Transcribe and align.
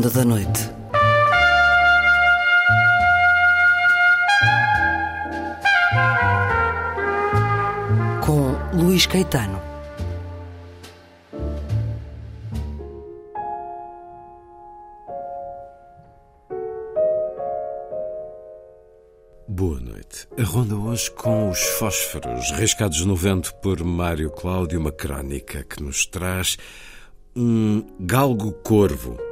Ronda 0.00 0.08
da 0.08 0.24
Noite. 0.24 0.70
Com 8.24 8.78
Luís 8.82 9.04
Caetano. 9.04 9.60
Boa 19.46 19.78
noite. 19.80 20.26
A 20.38 20.42
ronda 20.44 20.76
hoje 20.76 21.10
com 21.10 21.50
os 21.50 21.60
fósforos, 21.78 22.50
riscados 22.52 23.04
no 23.04 23.14
vento 23.14 23.54
por 23.56 23.84
Mário 23.84 24.30
Cláudio, 24.30 24.80
uma 24.80 24.92
crónica 24.92 25.62
que 25.62 25.82
nos 25.82 26.06
traz 26.06 26.56
um 27.36 27.84
galgo 28.00 28.52
corvo, 28.62 29.29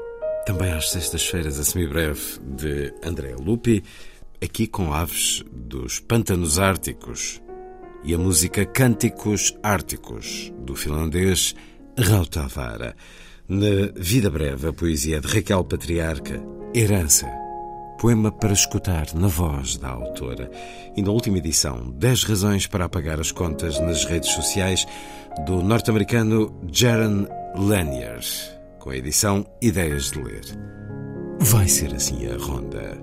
também 0.48 0.72
às 0.72 0.92
sextas-feiras, 0.92 1.60
a 1.60 1.64
semibreve, 1.64 2.40
de 2.40 2.94
André 3.04 3.34
Lupi, 3.38 3.84
aqui 4.42 4.66
com 4.66 4.94
aves 4.94 5.44
dos 5.52 6.00
pântanos 6.00 6.58
árticos 6.58 7.42
e 8.02 8.14
a 8.14 8.18
música 8.18 8.64
Cânticos 8.64 9.54
Árticos, 9.62 10.50
do 10.60 10.74
finlandês 10.74 11.54
Rautavara. 11.98 12.96
Na 13.46 13.92
Vida 13.94 14.30
Breve, 14.30 14.68
a 14.68 14.72
poesia 14.72 15.20
de 15.20 15.28
Raquel 15.28 15.62
Patriarca, 15.64 16.42
Herança, 16.74 17.26
poema 18.00 18.32
para 18.32 18.54
escutar 18.54 19.14
na 19.14 19.28
voz 19.28 19.76
da 19.76 19.90
autora. 19.90 20.50
E 20.96 21.02
na 21.02 21.10
última 21.10 21.36
edição, 21.36 21.90
10 21.90 22.24
razões 22.24 22.66
para 22.66 22.86
apagar 22.86 23.20
as 23.20 23.30
contas 23.30 23.78
nas 23.80 24.06
redes 24.06 24.30
sociais, 24.30 24.86
do 25.44 25.62
norte-americano 25.62 26.58
Jaron 26.72 27.26
Lanier, 27.54 28.57
com 28.88 28.92
a 28.92 28.96
edição 28.96 29.44
Ideias 29.60 30.10
de 30.10 30.22
Ler. 30.22 30.44
Vai 31.40 31.68
ser 31.68 31.94
assim 31.94 32.26
a 32.26 32.38
ronda. 32.38 32.98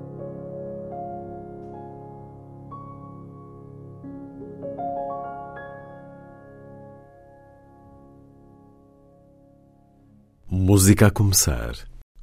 Música 10.49 11.05
a 11.05 11.11
começar. 11.11 11.75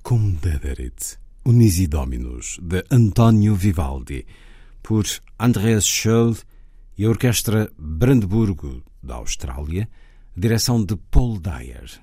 Cum 0.03 0.33
dederit. 0.33 1.17
Unisi 1.45 1.87
Dominus, 1.87 2.59
de 2.61 2.85
António 2.91 3.55
Vivaldi, 3.55 4.27
por 4.83 5.05
Andreas 5.39 5.87
Scholl 5.87 6.37
e 6.99 7.05
a 7.05 7.09
Orquestra 7.09 7.71
Brandburgo, 7.79 8.83
da 9.01 9.15
Austrália, 9.15 9.89
direção 10.37 10.85
de 10.85 10.97
Paul 10.97 11.39
Dyer. 11.39 12.01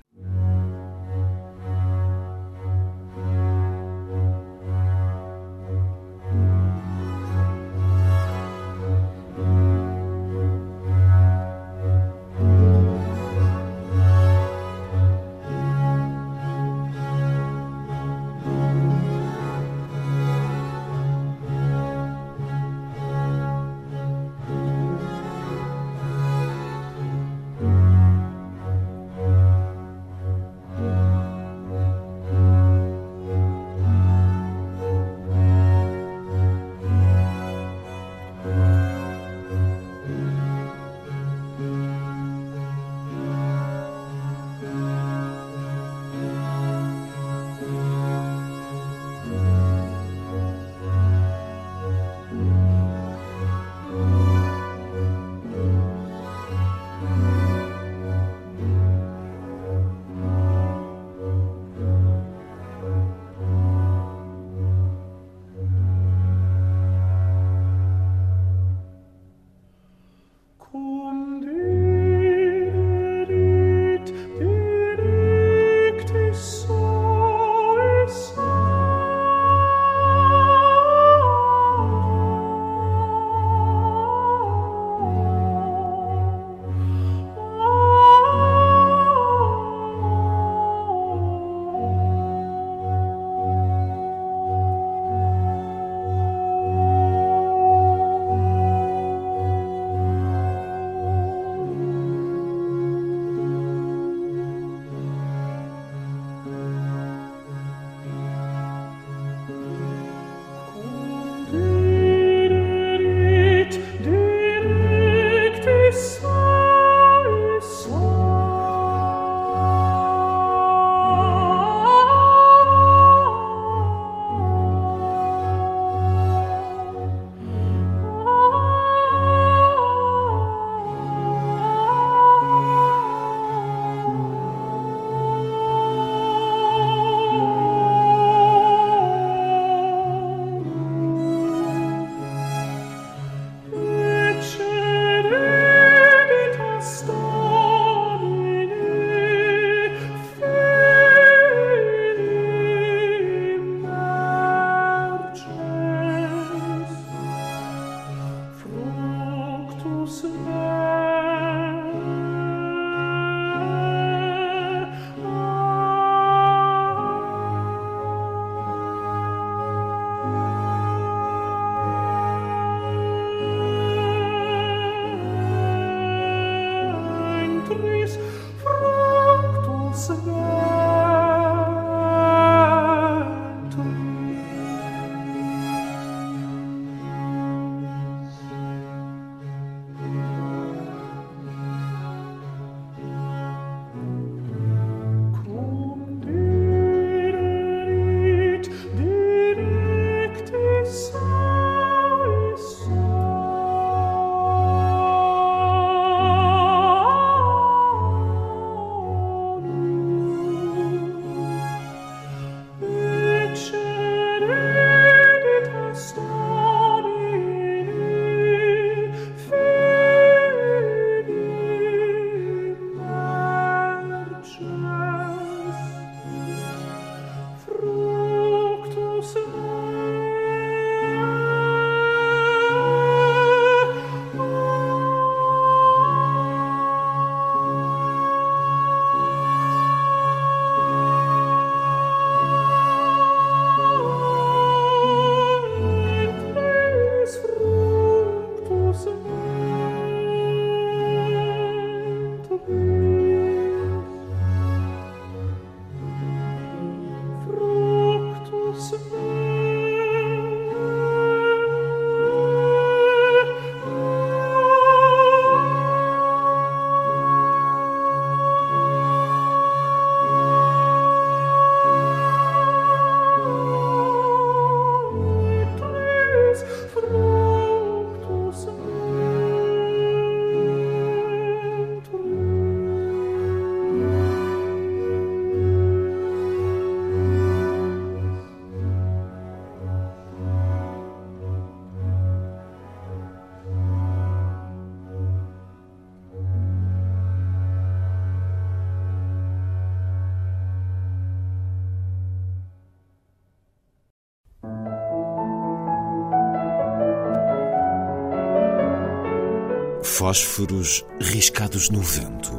Fósforos 310.20 311.02
riscados 311.18 311.88
no 311.88 312.02
vento. 312.02 312.50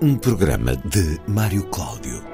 Um 0.00 0.16
programa 0.16 0.74
de 0.74 1.20
Mário 1.28 1.66
Cláudio. 1.68 2.24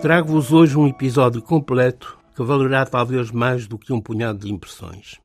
Trago-vos 0.00 0.50
hoje 0.50 0.78
um 0.78 0.88
episódio 0.88 1.42
completo 1.42 2.18
que 2.34 2.42
valerá 2.42 2.86
talvez 2.86 3.30
mais 3.30 3.66
do 3.66 3.76
que 3.76 3.92
um 3.92 4.00
punhado 4.00 4.46
de 4.46 4.50
impressões. 4.50 5.20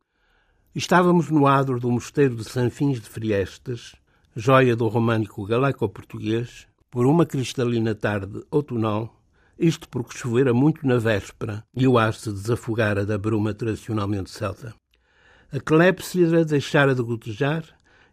Estávamos 0.75 1.29
no 1.29 1.47
adro 1.47 1.79
do 1.79 1.89
mosteiro 1.89 2.35
de 2.35 2.43
Sanfins 2.43 2.99
de 2.99 3.07
Friestas, 3.07 3.95
joia 4.35 4.75
do 4.75 4.85
românico 4.89 5.45
galaico-português, 5.45 6.67
por 6.95 7.05
uma 7.05 7.25
cristalina 7.25 7.93
tarde 7.93 8.41
outonal, 8.49 9.21
isto 9.59 9.89
porque 9.89 10.17
chovera 10.17 10.53
muito 10.53 10.87
na 10.87 10.97
véspera 10.97 11.61
e 11.75 11.85
o 11.85 11.97
ar 11.97 12.13
se 12.13 12.31
desafogara 12.31 13.05
da 13.05 13.17
bruma 13.17 13.53
tradicionalmente 13.53 14.29
celta. 14.29 14.73
A 15.51 15.59
clépsida 15.59 16.45
deixara 16.45 16.95
de 16.95 17.01
gotejar 17.01 17.65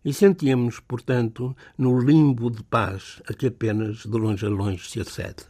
e 0.05 0.13
sentíamos, 0.13 0.81
portanto, 0.81 1.57
no 1.79 1.97
limbo 1.97 2.51
de 2.51 2.65
paz 2.65 3.23
a 3.29 3.33
que 3.33 3.47
apenas 3.47 3.99
de 3.99 4.19
longe 4.19 4.45
a 4.45 4.49
longe 4.49 4.91
se 4.91 4.99
acede. 4.99 5.45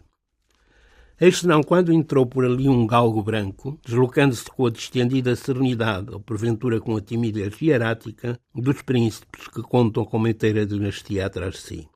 Eis 1.18 1.38
senão 1.38 1.62
quando 1.62 1.90
entrou 1.90 2.26
por 2.26 2.44
ali 2.44 2.68
um 2.68 2.86
galgo 2.86 3.22
branco, 3.22 3.80
deslocando-se 3.82 4.44
com 4.44 4.66
a 4.66 4.70
distendida 4.70 5.34
serenidade, 5.36 6.12
ou 6.12 6.20
porventura 6.20 6.82
com 6.82 6.98
a 6.98 7.00
timidez 7.00 7.58
hierática, 7.62 8.38
dos 8.54 8.82
príncipes 8.82 9.48
que 9.48 9.62
contam 9.62 10.04
com 10.04 10.18
uma 10.18 10.28
inteira 10.28 10.66
dinastia 10.66 11.24
atrás 11.24 11.54
de 11.54 11.60
si. 11.60 11.88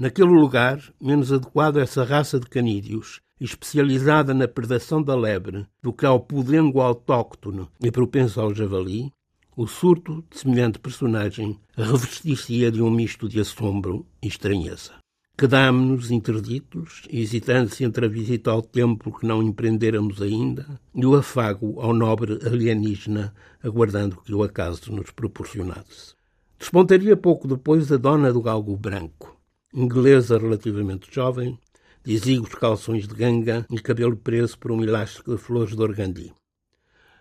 Naquele 0.00 0.30
lugar, 0.30 0.82
menos 0.98 1.30
adequado 1.30 1.76
a 1.76 1.82
essa 1.82 2.02
raça 2.04 2.40
de 2.40 2.46
canídeos, 2.46 3.20
especializada 3.38 4.32
na 4.32 4.48
predação 4.48 5.02
da 5.02 5.14
lebre, 5.14 5.66
do 5.82 5.92
que 5.92 6.06
ao 6.06 6.18
pudengo 6.18 6.80
autóctono 6.80 7.68
e 7.78 7.90
propenso 7.90 8.40
ao 8.40 8.54
javali, 8.54 9.12
o 9.54 9.66
surto 9.66 10.24
de 10.30 10.38
semelhante 10.38 10.78
personagem 10.78 11.60
revestir-se-ia 11.76 12.72
de 12.72 12.80
um 12.80 12.90
misto 12.90 13.28
de 13.28 13.40
assombro 13.40 14.06
e 14.22 14.28
estranheza. 14.28 14.92
Quedámo-nos 15.36 16.10
interditos, 16.10 17.02
hesitantes 17.10 17.78
entre 17.82 18.06
a 18.06 18.08
visita 18.08 18.50
ao 18.50 18.62
templo 18.62 19.12
que 19.12 19.26
não 19.26 19.42
empreendêramos 19.42 20.22
ainda 20.22 20.80
e 20.94 21.04
o 21.04 21.14
afago 21.14 21.78
ao 21.78 21.92
nobre 21.92 22.38
alienígena, 22.42 23.34
aguardando 23.62 24.16
que 24.24 24.32
o 24.32 24.42
acaso 24.42 24.90
nos 24.92 25.10
proporcionasse. 25.10 26.14
Despontaria 26.58 27.18
pouco 27.18 27.46
depois 27.46 27.92
a 27.92 27.98
dona 27.98 28.32
do 28.32 28.40
galgo 28.40 28.74
branco, 28.78 29.38
inglesa 29.72 30.38
relativamente 30.38 31.12
jovem, 31.12 31.58
exíguos 32.06 32.54
calções 32.54 33.06
de 33.06 33.14
ganga 33.14 33.66
e 33.70 33.78
cabelo 33.78 34.16
preso 34.16 34.58
por 34.58 34.72
um 34.72 34.82
elástico 34.82 35.34
de 35.34 35.38
flores 35.40 35.76
de 35.76 35.82
organdi. 35.82 36.32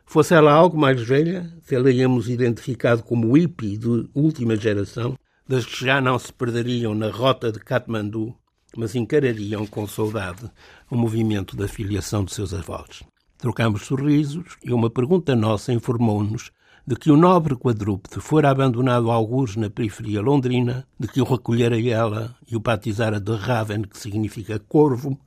Fosse 0.06 0.34
ela 0.34 0.52
algo 0.52 0.78
mais 0.78 1.02
velha, 1.02 1.52
tê-la-íamos 1.68 2.30
identificado 2.30 3.04
como 3.04 3.38
hippie 3.38 3.78
de 3.78 4.10
última 4.16 4.56
geração, 4.56 5.16
das 5.48 5.66
que 5.66 5.86
já 5.86 6.02
não 6.02 6.18
se 6.18 6.34
perderiam 6.34 6.96
na 6.96 7.10
rota 7.10 7.52
de 7.52 7.60
Katmandu, 7.60 8.36
mas 8.76 8.96
encarariam 8.96 9.66
com 9.68 9.88
saudade 9.88 10.50
o 10.90 10.96
movimento 10.96 11.56
da 11.56 11.68
filiação 11.68 12.24
de 12.24 12.34
seus 12.34 12.54
avós. 12.54 13.04
Trocamos 13.38 13.84
sorrisos 13.84 14.58
e 14.64 14.74
uma 14.74 14.90
pergunta 14.90 15.36
nossa 15.36 15.72
informou-nos 15.72 16.52
de 16.86 16.96
que 16.96 17.12
o 17.12 17.18
nobre 17.18 17.56
quadrúpede 17.56 18.20
fora 18.20 18.50
abandonado 18.50 19.12
a 19.12 19.14
algures 19.14 19.56
na 19.56 19.70
periferia 19.70 20.22
londrina, 20.22 20.88
de 21.00 21.08
que 21.08 21.22
o 21.22 21.24
recolhera 21.24 21.80
ela 21.80 22.36
e 22.50 22.56
o 22.56 22.60
batizara 22.60 23.20
de 23.20 23.36
Raven, 23.36 23.84
que 23.84 23.98
significa 23.98 24.60
corvo, 24.60 25.20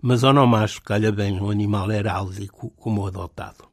mas 0.00 0.24
ao 0.24 0.32
não 0.32 0.46
macho 0.46 0.82
calha 0.82 1.12
bem 1.12 1.40
um 1.40 1.50
animal 1.50 1.90
heráldico 1.90 2.70
como 2.76 3.02
o 3.02 3.06
adotado. 3.06 3.64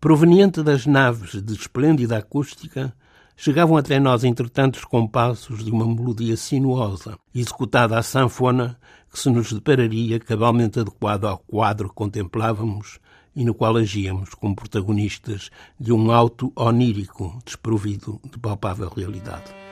Proveniente 0.00 0.62
das 0.62 0.86
naves 0.86 1.42
de 1.42 1.52
esplêndida 1.52 2.16
acústica, 2.16 2.94
chegavam 3.36 3.76
até 3.76 4.00
nós, 4.00 4.24
entretanto, 4.24 4.76
os 4.76 4.84
compassos 4.84 5.64
de 5.64 5.70
uma 5.70 5.86
melodia 5.86 6.36
sinuosa, 6.36 7.18
executada 7.34 7.98
à 7.98 8.02
sanfona, 8.02 8.78
que 9.10 9.18
se 9.18 9.30
nos 9.30 9.52
depararia 9.52 10.18
cabalmente 10.18 10.80
adequado 10.80 11.26
ao 11.26 11.38
quadro 11.38 11.88
que 11.88 11.94
contemplávamos 11.94 12.98
e 13.40 13.44
no 13.44 13.54
qual 13.54 13.78
agíamos 13.78 14.34
como 14.34 14.54
protagonistas 14.54 15.50
de 15.78 15.94
um 15.94 16.12
auto 16.12 16.52
onírico 16.54 17.38
desprovido 17.42 18.20
de 18.30 18.38
palpável 18.38 18.92
realidade. 18.94 19.69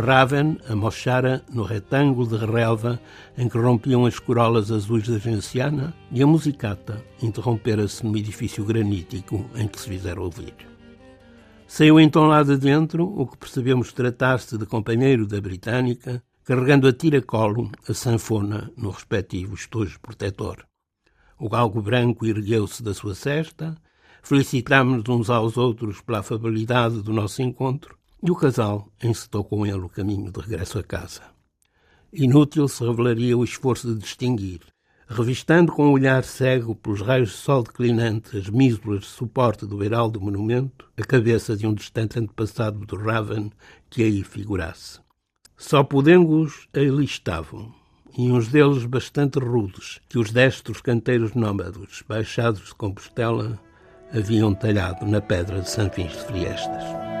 Raven 0.00 0.58
amochara 0.68 1.44
no 1.52 1.62
retângulo 1.62 2.26
de 2.26 2.44
relva 2.44 2.98
em 3.36 3.48
que 3.48 3.58
rompiam 3.58 4.06
as 4.06 4.18
corolas 4.18 4.70
azuis 4.70 5.06
da 5.06 5.18
venciana 5.18 5.94
e 6.10 6.22
a 6.22 6.26
musicata 6.26 7.04
interrompera-se 7.22 8.04
no 8.04 8.16
edifício 8.16 8.64
granítico 8.64 9.44
em 9.54 9.68
que 9.68 9.78
se 9.78 9.88
fizeram 9.88 10.22
ouvir. 10.22 10.54
Saiu 11.66 12.00
então 12.00 12.26
lá 12.26 12.42
de 12.42 12.56
dentro 12.56 13.04
o 13.04 13.26
que 13.26 13.36
percebemos 13.36 13.92
tratar-se 13.92 14.56
de 14.58 14.66
companheiro 14.66 15.26
da 15.26 15.40
britânica, 15.40 16.22
carregando 16.44 16.88
a 16.88 16.92
tiracolo 16.92 17.70
a 17.88 17.94
sanfona 17.94 18.72
no 18.76 18.90
respectivo 18.90 19.54
estojo 19.54 20.00
protetor. 20.00 20.66
O 21.38 21.48
galgo 21.48 21.80
branco 21.80 22.26
ergueu-se 22.26 22.82
da 22.82 22.94
sua 22.94 23.14
cesta, 23.14 23.76
felicitámos-nos 24.22 25.08
uns 25.08 25.30
aos 25.30 25.56
outros 25.56 26.00
pela 26.00 26.20
afabilidade 26.20 27.02
do 27.02 27.12
nosso 27.12 27.40
encontro 27.42 27.99
e 28.22 28.30
o 28.30 28.36
casal 28.36 28.92
encetou 29.02 29.42
com 29.42 29.64
ele 29.66 29.78
o 29.78 29.88
caminho 29.88 30.30
de 30.30 30.40
regresso 30.40 30.78
a 30.78 30.82
casa. 30.82 31.22
Inútil 32.12 32.68
se 32.68 32.84
revelaria 32.84 33.36
o 33.36 33.44
esforço 33.44 33.92
de 33.92 34.00
distinguir, 34.00 34.60
revistando 35.08 35.72
com 35.72 35.84
o 35.84 35.88
um 35.88 35.92
olhar 35.92 36.22
cego 36.24 36.74
pelos 36.74 37.00
raios 37.00 37.30
de 37.30 37.36
sol 37.36 37.62
declinante 37.62 38.36
as 38.36 38.48
mísulas 38.48 39.00
de 39.00 39.06
suporte 39.06 39.64
do 39.66 39.82
heraldo 39.82 40.20
monumento, 40.20 40.86
a 40.96 41.02
cabeça 41.02 41.56
de 41.56 41.66
um 41.66 41.74
distante 41.74 42.18
antepassado 42.18 42.84
do 42.84 42.96
Raven 42.96 43.50
que 43.88 44.02
aí 44.02 44.22
figurasse. 44.22 45.00
Só 45.56 45.82
podengos 45.82 46.68
ali 46.72 47.04
estavam, 47.04 47.72
e 48.16 48.30
uns 48.30 48.48
deles 48.48 48.84
bastante 48.84 49.38
rudes, 49.38 50.00
que 50.08 50.18
os 50.18 50.30
destros 50.30 50.80
canteiros 50.80 51.34
nómados, 51.34 52.02
baixados 52.08 52.66
de 52.66 52.74
Compostela, 52.74 53.60
haviam 54.12 54.54
talhado 54.54 55.06
na 55.06 55.20
pedra 55.20 55.60
de 55.60 55.70
Sanfins 55.70 56.12
de 56.12 56.24
Friestas. 56.24 57.19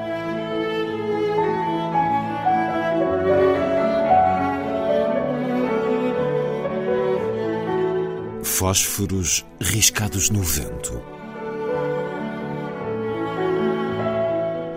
Fósforos 8.60 9.46
riscados 9.58 10.28
no 10.28 10.42
vento. 10.42 11.02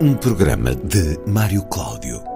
Um 0.00 0.14
programa 0.14 0.74
de 0.74 1.18
Mário 1.26 1.62
Cláudio. 1.64 2.33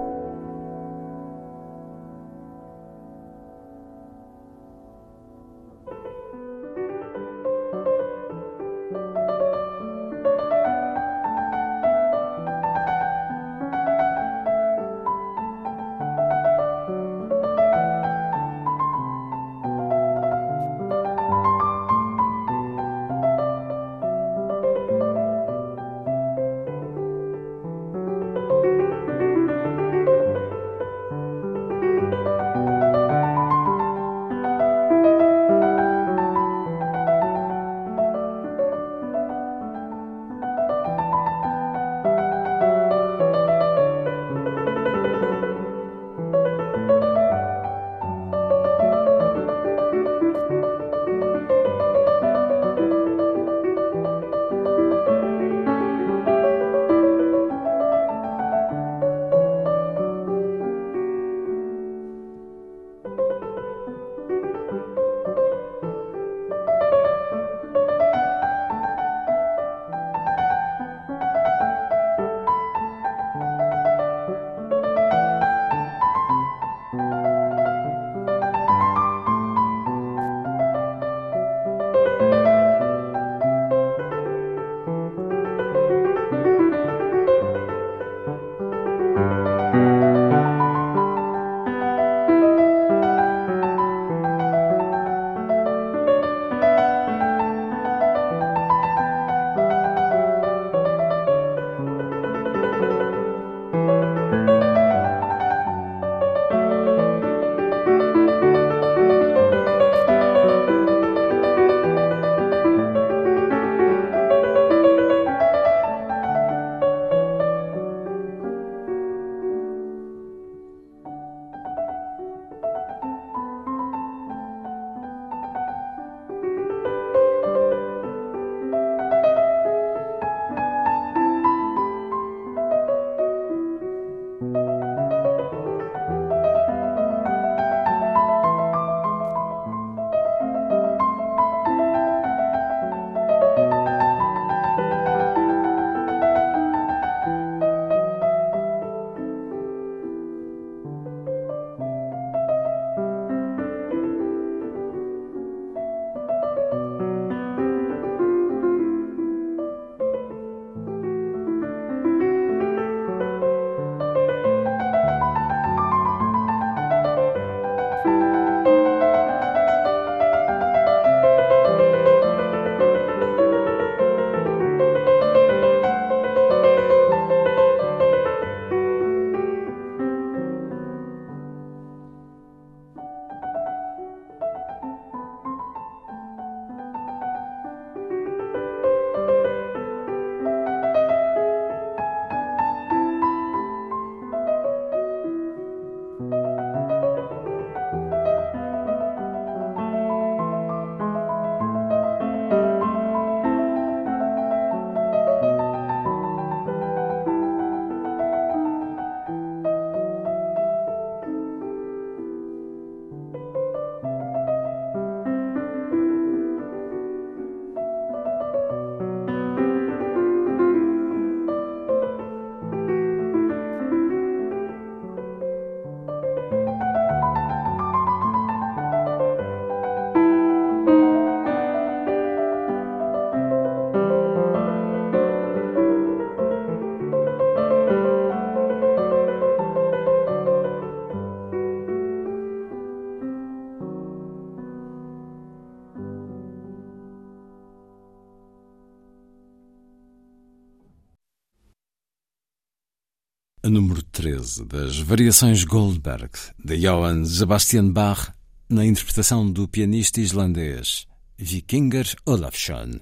13 254.49 254.65
das 254.65 254.99
Variações 254.99 255.63
Goldberg 255.63 256.31
de 256.63 256.77
Johann 256.77 257.23
Sebastian 257.23 257.91
Bach 257.91 258.33
na 258.67 258.83
interpretação 258.83 259.49
do 259.49 259.67
pianista 259.67 260.19
islandês 260.19 261.05
Vikingur 261.37 262.05
Olafsson. 262.25 262.99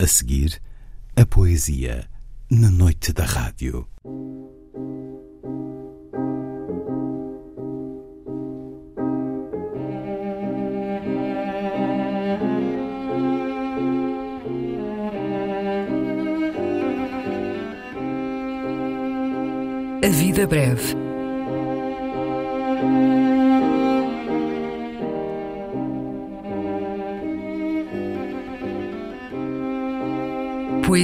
A 0.00 0.06
seguir, 0.08 0.60
a 1.14 1.24
poesia 1.24 2.08
na 2.50 2.70
noite 2.70 3.12
da 3.12 3.24
rádio. 3.24 3.86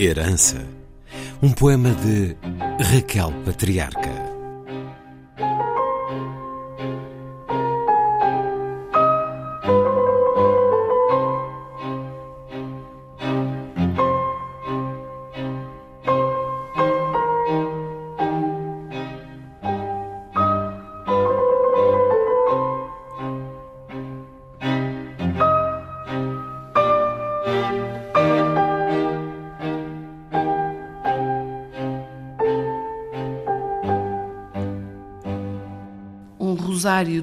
Herança. 0.00 0.66
Um 1.42 1.52
poema 1.52 1.90
de 1.90 2.34
Raquel 2.82 3.30
Patriarca. 3.44 4.29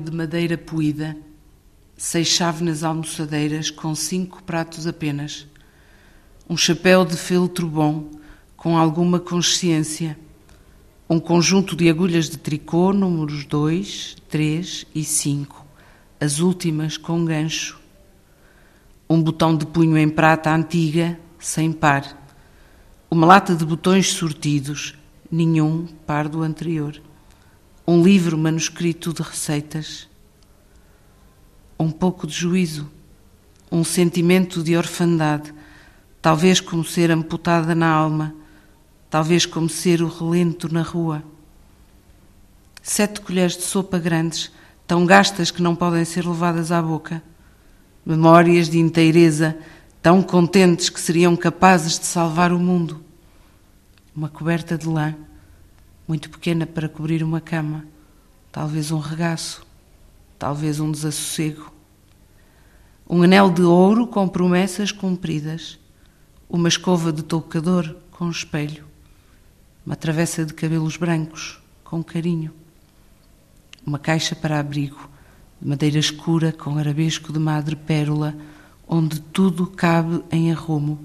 De 0.10 0.16
madeira 0.16 0.58
poída, 0.58 1.18
seis 1.98 2.30
chávenas 2.30 2.82
almoçadeiras 2.82 3.70
com 3.70 3.94
cinco 3.94 4.42
pratos 4.42 4.88
apenas, 4.88 5.46
um 6.50 6.56
chapéu 6.56 7.04
de 7.04 7.18
feltro 7.18 7.68
bom, 7.68 8.10
com 8.56 8.78
alguma 8.78 9.20
consciência, 9.20 10.18
um 11.10 11.20
conjunto 11.20 11.76
de 11.76 11.90
agulhas 11.90 12.30
de 12.30 12.38
tricô, 12.38 12.94
números 12.94 13.44
2, 13.44 14.16
3 14.30 14.86
e 14.96 15.04
5, 15.04 15.66
as 16.22 16.40
últimas 16.40 16.96
com 16.96 17.26
gancho, 17.26 17.78
um 19.10 19.22
botão 19.22 19.58
de 19.58 19.66
punho 19.66 19.98
em 19.98 20.08
prata 20.08 20.56
antiga, 20.56 21.20
sem 21.38 21.74
par, 21.74 22.32
uma 23.12 23.28
lata 23.28 23.54
de 23.54 23.66
botões 23.66 24.08
sortidos, 24.14 24.96
nenhum 25.30 25.86
par 26.06 26.30
do 26.30 26.42
anterior 26.42 27.02
um 27.88 28.04
livro 28.04 28.38
manuscrito 28.38 29.14
de 29.14 29.22
receitas, 29.22 30.10
um 31.80 31.90
pouco 31.90 32.28
de 32.28 32.34
juízo, 32.34 32.92
um 33.72 33.82
sentimento 33.82 34.62
de 34.62 34.76
orfandade, 34.76 35.54
talvez 36.22 36.60
como 36.60 36.84
ser 36.84 37.10
amputada 37.12 37.74
na 37.74 37.90
alma, 37.90 38.36
talvez 39.10 39.46
como 39.46 39.70
ser 39.70 40.02
o 40.02 40.10
relento 40.10 40.72
na 40.72 40.82
rua. 40.82 41.24
Sete 42.84 43.22
colheres 43.22 43.56
de 43.56 43.64
sopa 43.64 43.98
grandes, 43.98 44.52
tão 44.86 45.06
gastas 45.06 45.50
que 45.50 45.62
não 45.62 45.74
podem 45.74 46.04
ser 46.04 46.28
levadas 46.28 46.74
à 46.74 46.82
boca. 46.82 47.24
Memórias 48.06 48.70
de 48.70 48.80
inteireza, 48.80 49.58
tão 50.02 50.22
contentes 50.22 50.90
que 50.90 51.00
seriam 51.00 51.38
capazes 51.38 51.98
de 51.98 52.06
salvar 52.06 52.52
o 52.52 52.60
mundo. 52.60 53.02
Uma 54.14 54.28
coberta 54.28 54.78
de 54.78 54.88
lã 54.88 55.16
muito 56.08 56.30
pequena 56.30 56.66
para 56.66 56.88
cobrir 56.88 57.22
uma 57.24 57.42
cama, 57.42 57.86
talvez 58.52 58.92
um 58.92 59.00
regaço, 59.00 59.66
talvez 60.40 60.80
um 60.80 60.92
desassossego. 60.92 61.72
Um 63.10 63.24
anel 63.24 63.50
de 63.50 63.62
ouro 63.62 64.08
com 64.08 64.28
promessas 64.28 64.92
cumpridas, 64.92 65.78
uma 66.50 66.68
escova 66.68 67.12
de 67.12 67.24
toucador 67.24 67.96
com 68.12 68.30
espelho, 68.30 68.86
uma 69.86 69.96
travessa 69.96 70.46
de 70.46 70.54
cabelos 70.54 70.98
brancos 70.98 71.60
com 71.84 72.04
carinho, 72.04 72.54
uma 73.86 74.00
caixa 74.00 74.36
para 74.36 74.60
abrigo 74.60 75.10
de 75.62 75.68
madeira 75.68 75.98
escura 75.98 76.52
com 76.52 76.78
arabesco 76.78 77.34
de 77.34 77.40
madre 77.40 77.76
pérola, 77.76 78.36
onde 78.88 79.20
tudo 79.20 79.68
cabe 79.68 80.24
em 80.32 80.52
arrumo, 80.52 81.00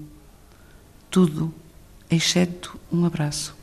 tudo 1.09 1.53
exceto 2.09 2.79
um 2.91 3.05
abraço. 3.05 3.62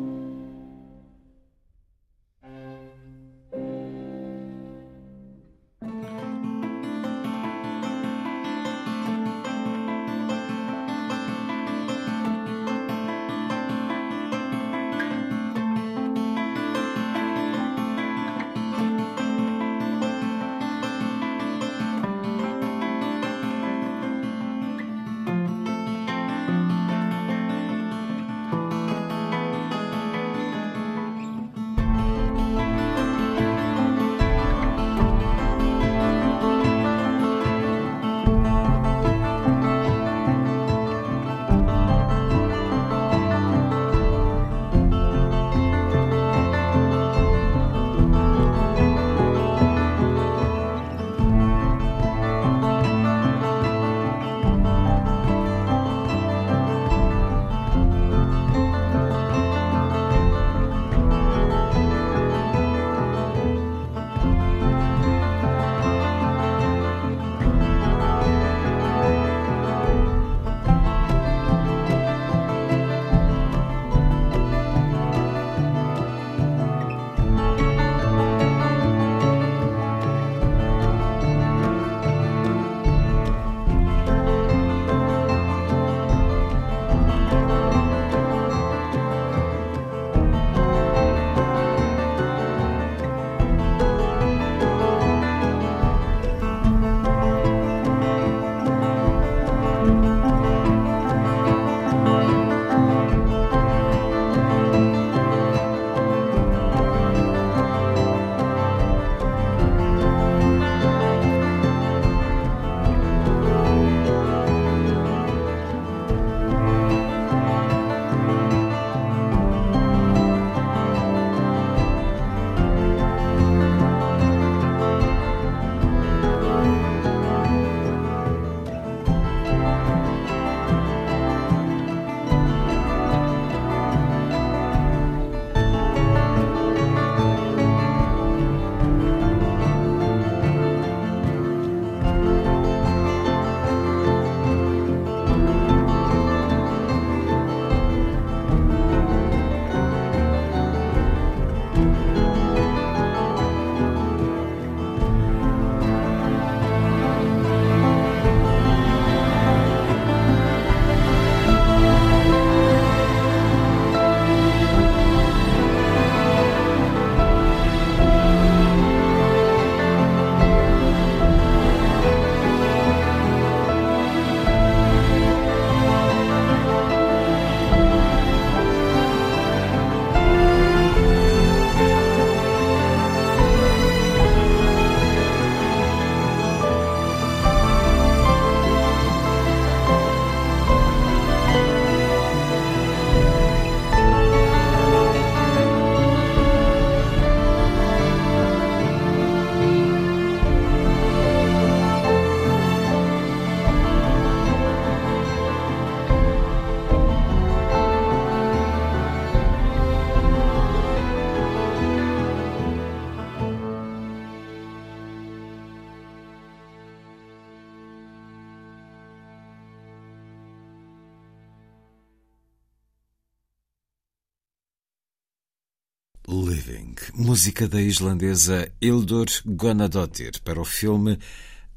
Música 227.41 227.67
da 227.67 227.81
islandesa 227.81 228.71
Hildur 228.79 229.25
Gunnadóttir 229.43 230.39
para 230.43 230.61
o 230.61 230.63
filme 230.63 231.17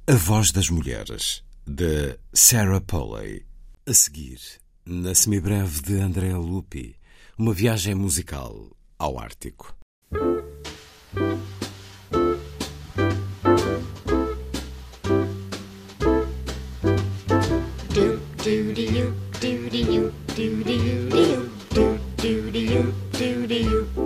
A 0.06 0.12
Voz 0.12 0.52
das 0.52 0.68
Mulheres, 0.68 1.42
de 1.66 2.18
Sarah 2.34 2.82
Polley. 2.82 3.46
A 3.86 3.94
seguir, 3.94 4.38
na 4.84 5.14
semibreve 5.14 5.80
de 5.80 6.00
Andrea 6.00 6.36
Lupi, 6.36 6.94
uma 7.38 7.54
viagem 7.54 7.94
musical 7.94 8.76
ao 8.98 9.18
Ártico. 9.18 9.74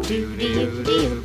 Semibreve, 0.09 1.18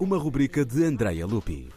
uma 0.00 0.16
rubrica 0.16 0.64
de 0.64 0.82
Andrea 0.82 1.26
Lupi. 1.26 1.68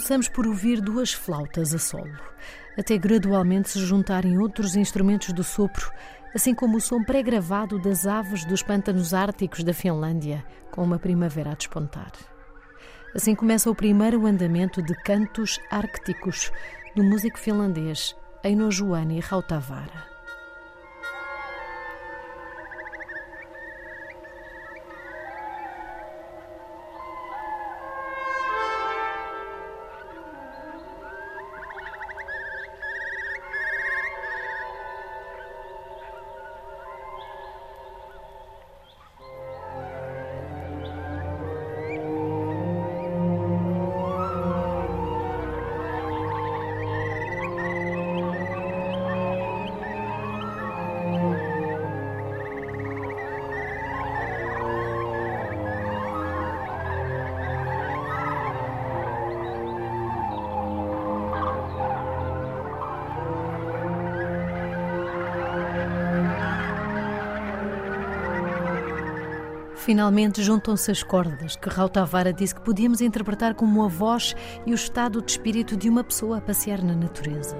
Começamos 0.00 0.28
por 0.30 0.46
ouvir 0.46 0.80
duas 0.80 1.12
flautas 1.12 1.74
a 1.74 1.78
solo, 1.78 2.18
até 2.76 2.96
gradualmente 2.96 3.68
se 3.68 3.78
juntarem 3.80 4.38
outros 4.38 4.74
instrumentos 4.74 5.30
do 5.34 5.44
sopro, 5.44 5.92
assim 6.34 6.54
como 6.54 6.78
o 6.78 6.80
som 6.80 7.04
pré-gravado 7.04 7.78
das 7.78 8.06
aves 8.06 8.46
dos 8.46 8.62
pântanos 8.62 9.12
árticos 9.12 9.62
da 9.62 9.74
Finlândia, 9.74 10.42
com 10.70 10.82
uma 10.82 10.98
primavera 10.98 11.50
a 11.50 11.54
despontar. 11.54 12.12
Assim 13.14 13.34
começa 13.34 13.70
o 13.70 13.74
primeiro 13.74 14.26
andamento 14.26 14.82
de 14.82 14.94
cantos 15.02 15.60
árticos 15.70 16.50
do 16.96 17.04
músico 17.04 17.38
finlandês 17.38 18.16
Eino 18.42 18.70
Juani 18.70 19.20
Rautavara. 19.20 20.09
Finalmente 69.80 70.42
juntam-se 70.42 70.90
as 70.90 71.02
cordas 71.02 71.56
que 71.56 71.70
Rautavara 71.70 72.34
disse 72.34 72.54
que 72.54 72.60
podíamos 72.60 73.00
interpretar 73.00 73.54
como 73.54 73.82
a 73.82 73.88
voz 73.88 74.36
e 74.66 74.72
o 74.72 74.74
estado 74.74 75.22
de 75.22 75.30
espírito 75.30 75.74
de 75.74 75.88
uma 75.88 76.04
pessoa 76.04 76.36
a 76.36 76.40
passear 76.40 76.84
na 76.84 76.94
natureza. 76.94 77.56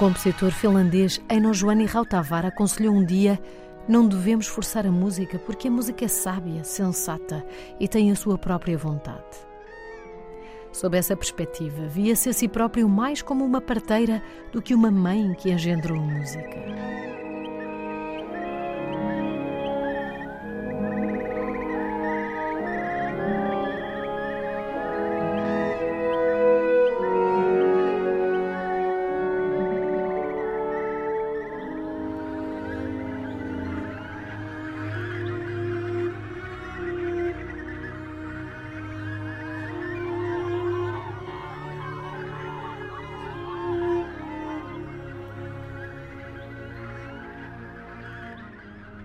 Compositor 0.00 0.50
finlandês 0.50 1.20
Eino 1.28 1.52
Joani 1.52 1.84
Rautavaara 1.84 2.48
aconselhou 2.48 2.94
um 2.94 3.04
dia 3.04 3.38
não 3.86 4.08
devemos 4.08 4.46
forçar 4.46 4.86
a 4.86 4.90
música 4.90 5.38
porque 5.38 5.68
a 5.68 5.70
música 5.70 6.06
é 6.06 6.08
sábia, 6.08 6.64
sensata 6.64 7.44
e 7.78 7.86
tem 7.86 8.10
a 8.10 8.16
sua 8.16 8.38
própria 8.38 8.78
vontade. 8.78 9.36
Sob 10.72 10.96
essa 10.96 11.14
perspectiva, 11.14 11.86
via-se 11.86 12.30
a 12.30 12.32
si 12.32 12.48
próprio 12.48 12.88
mais 12.88 13.20
como 13.20 13.44
uma 13.44 13.60
parteira 13.60 14.22
do 14.50 14.62
que 14.62 14.74
uma 14.74 14.90
mãe 14.90 15.34
que 15.34 15.50
engendrou 15.50 16.00
música. 16.00 16.99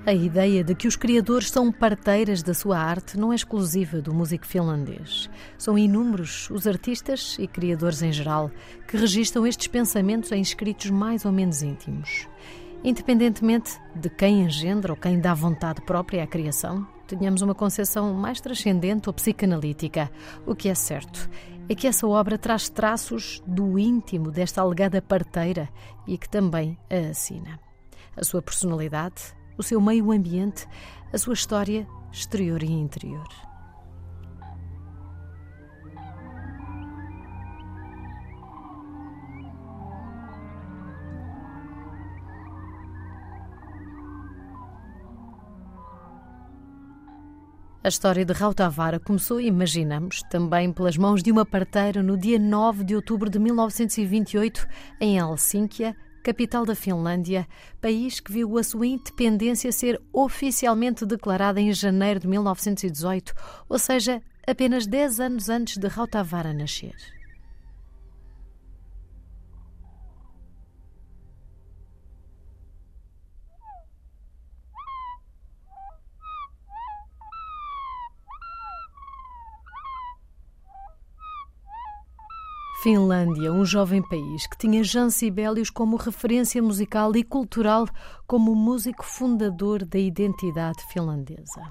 A 0.07 0.13
ideia 0.13 0.63
de 0.63 0.75
que 0.75 0.87
os 0.87 0.95
criadores 0.95 1.49
são 1.49 1.71
parteiras 1.71 2.43
da 2.43 2.53
sua 2.53 2.77
arte 2.77 3.17
não 3.17 3.33
é 3.33 3.35
exclusiva 3.35 3.99
do 3.99 4.13
músico 4.13 4.45
finlandês. 4.45 5.27
São 5.57 5.75
inúmeros 5.79 6.47
os 6.51 6.67
artistas 6.67 7.35
e 7.39 7.47
criadores 7.47 8.03
em 8.03 8.11
geral 8.11 8.51
que 8.87 8.97
registram 8.97 9.47
estes 9.47 9.65
pensamentos 9.65 10.31
em 10.31 10.39
escritos 10.39 10.91
mais 10.91 11.25
ou 11.25 11.31
menos 11.31 11.63
íntimos. 11.63 12.27
Independentemente 12.83 13.81
de 13.95 14.07
quem 14.07 14.43
engendra 14.43 14.93
ou 14.93 14.97
quem 14.97 15.19
dá 15.19 15.33
vontade 15.33 15.81
própria 15.81 16.23
à 16.23 16.27
criação, 16.27 16.87
tenhamos 17.07 17.41
uma 17.41 17.55
concepção 17.55 18.13
mais 18.13 18.39
transcendente 18.39 19.09
ou 19.09 19.13
psicanalítica. 19.13 20.11
O 20.45 20.53
que 20.53 20.69
é 20.69 20.75
certo 20.75 21.27
é 21.67 21.73
que 21.73 21.87
essa 21.87 22.05
obra 22.05 22.37
traz 22.37 22.69
traços 22.69 23.41
do 23.47 23.79
íntimo 23.79 24.29
desta 24.29 24.61
alegada 24.61 25.01
parteira 25.01 25.67
e 26.05 26.15
que 26.15 26.29
também 26.29 26.77
a 26.91 27.09
assina. 27.09 27.59
A 28.15 28.23
sua 28.23 28.39
personalidade, 28.39 29.33
o 29.57 29.63
seu 29.63 29.79
meio 29.79 30.11
ambiente, 30.11 30.67
a 31.11 31.17
sua 31.17 31.33
história 31.33 31.87
exterior 32.11 32.61
e 32.63 32.71
interior. 32.71 33.27
A 47.85 47.87
história 47.87 48.25
de 48.25 48.33
Rautavara 48.33 48.99
começou, 48.99 49.39
imaginamos, 49.39 50.23
também 50.23 50.73
pelas 50.73 50.97
mãos 50.97 51.21
de 51.21 51.31
uma 51.31 51.45
parteira 51.45 52.01
no 52.01 52.17
dia 52.17 52.39
9 52.39 52.83
de 52.83 52.95
outubro 52.95 53.29
de 53.29 53.37
1928, 53.37 54.67
em 54.99 55.19
Helsínquia, 55.19 55.95
capital 56.25 56.65
da 56.65 56.73
Finlândia, 56.73 57.47
país 57.79 58.19
que 58.19 58.31
viu 58.31 58.57
a 58.57 58.63
sua 58.63 58.87
independência 58.87 59.71
ser 59.71 60.01
oficialmente 60.11 61.05
declarada 61.05 61.61
em 61.61 61.71
janeiro 61.71 62.19
de 62.19 62.27
1918, 62.27 63.31
ou 63.69 63.77
seja, 63.77 64.19
apenas 64.47 64.87
10 64.87 65.19
anos 65.19 65.49
antes 65.49 65.77
de 65.77 65.87
Rautavara 65.87 66.51
nascer. 66.51 67.14
Finlândia, 82.85 83.51
um 83.51 83.65
jovem 83.65 83.99
país 83.99 84.45
que 84.45 84.55
tinha 84.55 84.83
Jan 84.83 85.09
Sibelius 85.09 85.71
como 85.71 85.95
referência 85.95 86.61
musical 86.61 87.15
e 87.15 87.23
cultural, 87.23 87.87
como 88.27 88.53
músico 88.53 89.03
fundador 89.03 89.83
da 89.83 89.97
identidade 89.97 90.83
finlandesa. 90.93 91.63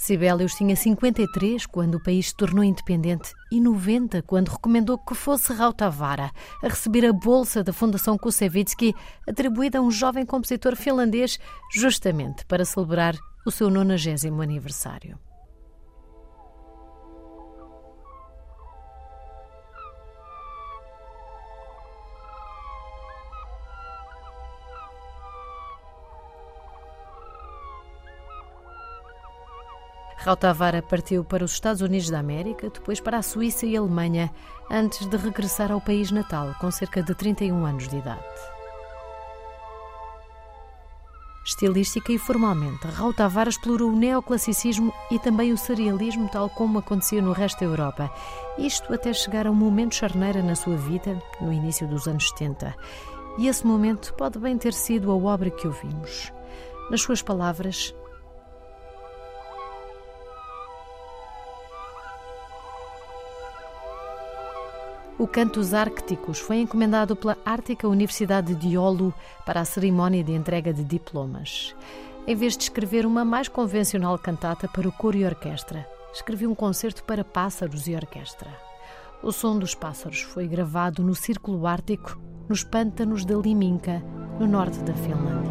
Sibelius 0.00 0.54
tinha 0.54 0.74
53 0.74 1.66
quando 1.66 1.96
o 1.96 2.02
país 2.02 2.28
se 2.28 2.34
tornou 2.34 2.64
independente 2.64 3.34
e 3.52 3.60
90 3.60 4.22
quando 4.22 4.48
recomendou 4.48 4.96
que 4.96 5.14
fosse 5.14 5.52
Rautavara 5.52 6.30
a 6.64 6.68
receber 6.68 7.04
a 7.04 7.12
bolsa 7.12 7.62
da 7.62 7.70
Fundação 7.70 8.16
Kusevitsky 8.16 8.94
atribuída 9.28 9.78
a 9.78 9.82
um 9.82 9.90
jovem 9.90 10.24
compositor 10.24 10.74
finlandês 10.74 11.38
justamente 11.70 12.46
para 12.46 12.64
celebrar 12.64 13.14
o 13.46 13.50
seu 13.50 13.68
90 13.68 14.42
aniversário. 14.42 15.18
Rautavara 30.22 30.82
partiu 30.82 31.24
para 31.24 31.44
os 31.44 31.52
Estados 31.52 31.80
Unidos 31.80 32.10
da 32.10 32.18
América, 32.18 32.68
depois 32.68 33.00
para 33.00 33.16
a 33.16 33.22
Suíça 33.22 33.64
e 33.64 33.74
a 33.74 33.80
Alemanha, 33.80 34.30
antes 34.70 35.06
de 35.06 35.16
regressar 35.16 35.72
ao 35.72 35.80
país 35.80 36.10
natal 36.10 36.54
com 36.60 36.70
cerca 36.70 37.02
de 37.02 37.14
31 37.14 37.64
anos 37.64 37.88
de 37.88 37.96
idade. 37.96 38.22
Estilística 41.42 42.12
e 42.12 42.18
formalmente, 42.18 42.86
Raul 42.86 43.14
Tavares 43.14 43.54
explorou 43.54 43.90
o 43.90 43.96
neoclassicismo 43.96 44.92
e 45.10 45.18
também 45.18 45.54
o 45.54 45.58
serialismo, 45.58 46.28
tal 46.28 46.50
como 46.50 46.78
acontecia 46.78 47.22
no 47.22 47.32
resto 47.32 47.60
da 47.60 47.66
Europa. 47.66 48.12
Isto 48.58 48.92
até 48.92 49.14
chegar 49.14 49.46
a 49.46 49.50
um 49.50 49.54
momento 49.54 49.94
charneira 49.94 50.42
na 50.42 50.54
sua 50.54 50.76
vida, 50.76 51.18
no 51.40 51.50
início 51.50 51.88
dos 51.88 52.06
anos 52.06 52.28
70. 52.28 52.76
E 53.38 53.48
esse 53.48 53.66
momento 53.66 54.12
pode 54.14 54.38
bem 54.38 54.58
ter 54.58 54.74
sido 54.74 55.10
a 55.10 55.16
obra 55.16 55.50
que 55.50 55.66
ouvimos. 55.66 56.30
Nas 56.90 57.00
suas 57.00 57.22
palavras, 57.22 57.94
O 65.20 65.28
Cantos 65.28 65.74
Árcticos 65.74 66.38
foi 66.38 66.60
encomendado 66.60 67.14
pela 67.14 67.36
Ártica 67.44 67.86
Universidade 67.86 68.54
de 68.54 68.78
Oulu 68.78 69.12
para 69.44 69.60
a 69.60 69.66
cerimónia 69.66 70.24
de 70.24 70.32
entrega 70.32 70.72
de 70.72 70.82
diplomas. 70.82 71.76
Em 72.26 72.34
vez 72.34 72.56
de 72.56 72.62
escrever 72.62 73.04
uma 73.04 73.22
mais 73.22 73.46
convencional 73.46 74.18
cantata 74.18 74.66
para 74.66 74.88
o 74.88 74.92
coro 74.92 75.18
e 75.18 75.24
orquestra, 75.26 75.86
escrevi 76.14 76.46
um 76.46 76.54
concerto 76.54 77.04
para 77.04 77.22
pássaros 77.22 77.86
e 77.86 77.94
orquestra. 77.94 78.48
O 79.22 79.30
som 79.30 79.58
dos 79.58 79.74
pássaros 79.74 80.22
foi 80.22 80.48
gravado 80.48 81.02
no 81.02 81.14
Círculo 81.14 81.66
Ártico, 81.66 82.18
nos 82.48 82.64
pântanos 82.64 83.22
da 83.22 83.36
Liminka, 83.36 84.02
no 84.38 84.46
norte 84.46 84.78
da 84.78 84.94
Finlândia. 84.94 85.49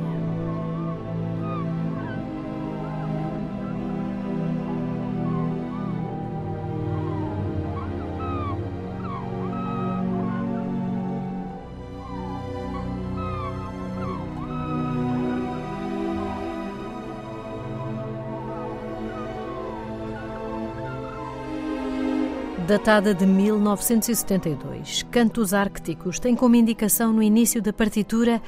Datada 22.69 23.15
de 23.15 23.25
1972. 23.25 25.01
Cantos 25.09 25.55
Árcticos 25.55 26.19
tem 26.19 26.35
como 26.35 26.55
indicação 26.55 27.11
no 27.11 27.23
início 27.23 27.63
da 27.63 27.73
partitura 27.73 28.39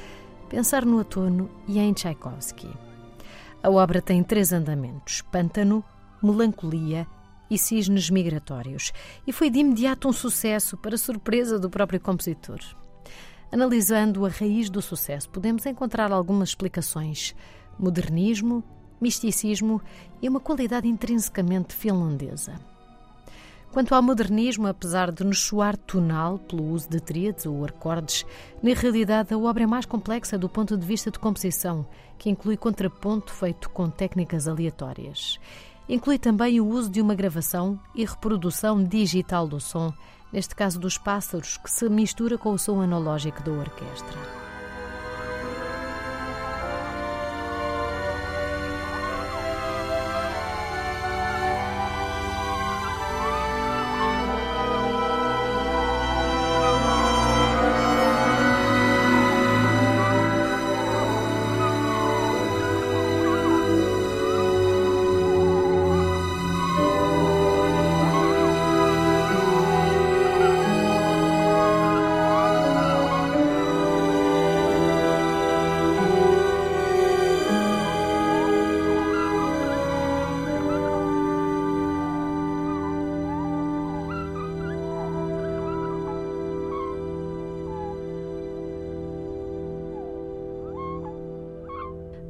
pensar 0.48 0.86
no 0.86 0.98
outono 0.98 1.50
e 1.66 1.80
em 1.80 1.92
Tchaikovsky. 1.92 2.70
A 3.60 3.68
obra 3.68 4.00
tem 4.00 4.22
três 4.22 4.52
andamentos: 4.52 5.22
pântano, 5.22 5.82
melancolia 6.22 7.04
e 7.50 7.58
cisnes 7.58 8.10
migratórios, 8.10 8.92
e 9.26 9.32
foi 9.32 9.50
de 9.50 9.58
imediato 9.58 10.08
um 10.08 10.12
sucesso, 10.12 10.76
para 10.76 10.96
surpresa 10.96 11.58
do 11.58 11.68
próprio 11.68 11.98
compositor. 11.98 12.60
Analisando 13.50 14.24
a 14.24 14.28
raiz 14.28 14.70
do 14.70 14.80
sucesso, 14.80 15.28
podemos 15.30 15.66
encontrar 15.66 16.12
algumas 16.12 16.50
explicações: 16.50 17.34
modernismo, 17.76 18.62
misticismo 19.00 19.82
e 20.22 20.28
uma 20.28 20.38
qualidade 20.38 20.86
intrinsecamente 20.86 21.74
finlandesa. 21.74 22.71
Quanto 23.72 23.94
ao 23.94 24.02
modernismo, 24.02 24.66
apesar 24.66 25.10
de 25.10 25.24
nos 25.24 25.40
soar 25.40 25.78
tonal 25.78 26.38
pelo 26.38 26.62
uso 26.62 26.90
de 26.90 27.00
tríades 27.00 27.46
ou 27.46 27.64
acordes, 27.64 28.26
na 28.62 28.74
realidade 28.74 29.32
a 29.32 29.38
obra 29.38 29.62
é 29.62 29.66
mais 29.66 29.86
complexa 29.86 30.36
do 30.36 30.46
ponto 30.46 30.76
de 30.76 30.86
vista 30.86 31.10
de 31.10 31.18
composição, 31.18 31.86
que 32.18 32.28
inclui 32.28 32.58
contraponto 32.58 33.32
feito 33.32 33.70
com 33.70 33.88
técnicas 33.88 34.46
aleatórias. 34.46 35.40
Inclui 35.88 36.18
também 36.18 36.60
o 36.60 36.66
uso 36.66 36.90
de 36.90 37.00
uma 37.00 37.14
gravação 37.14 37.80
e 37.94 38.04
reprodução 38.04 38.84
digital 38.84 39.48
do 39.48 39.58
som, 39.58 39.90
neste 40.30 40.54
caso 40.54 40.78
dos 40.78 40.98
pássaros, 40.98 41.56
que 41.56 41.70
se 41.70 41.88
mistura 41.88 42.36
com 42.36 42.50
o 42.50 42.58
som 42.58 42.78
analógico 42.82 43.42
da 43.42 43.52
orquestra. 43.52 44.51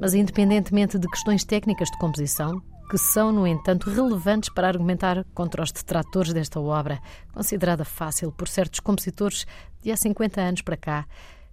Mas, 0.03 0.15
independentemente 0.15 0.99
de 0.99 1.07
questões 1.07 1.45
técnicas 1.45 1.88
de 1.88 1.97
composição, 1.97 2.61
que 2.91 2.99
são, 2.99 3.31
no 3.31 3.47
entanto, 3.47 3.88
relevantes 3.88 4.51
para 4.53 4.67
argumentar 4.67 5.25
contra 5.33 5.62
os 5.62 5.71
detratores 5.71 6.33
desta 6.33 6.61
obra, 6.61 7.01
considerada 7.33 7.85
fácil 7.85 8.33
por 8.33 8.49
certos 8.49 8.81
compositores 8.81 9.47
de 9.81 9.93
há 9.93 9.97
50 9.97 10.41
anos 10.41 10.61
para 10.61 10.77
cá. 10.77 11.07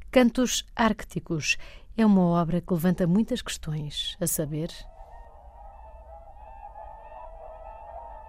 Cantos 0.10 0.66
Árcticos 0.76 1.58
é 1.96 2.04
uma 2.04 2.24
obra 2.24 2.60
que 2.60 2.74
levanta 2.74 3.06
muitas 3.06 3.44
questões, 3.44 4.18
a 4.20 4.26
saber. 4.26 4.72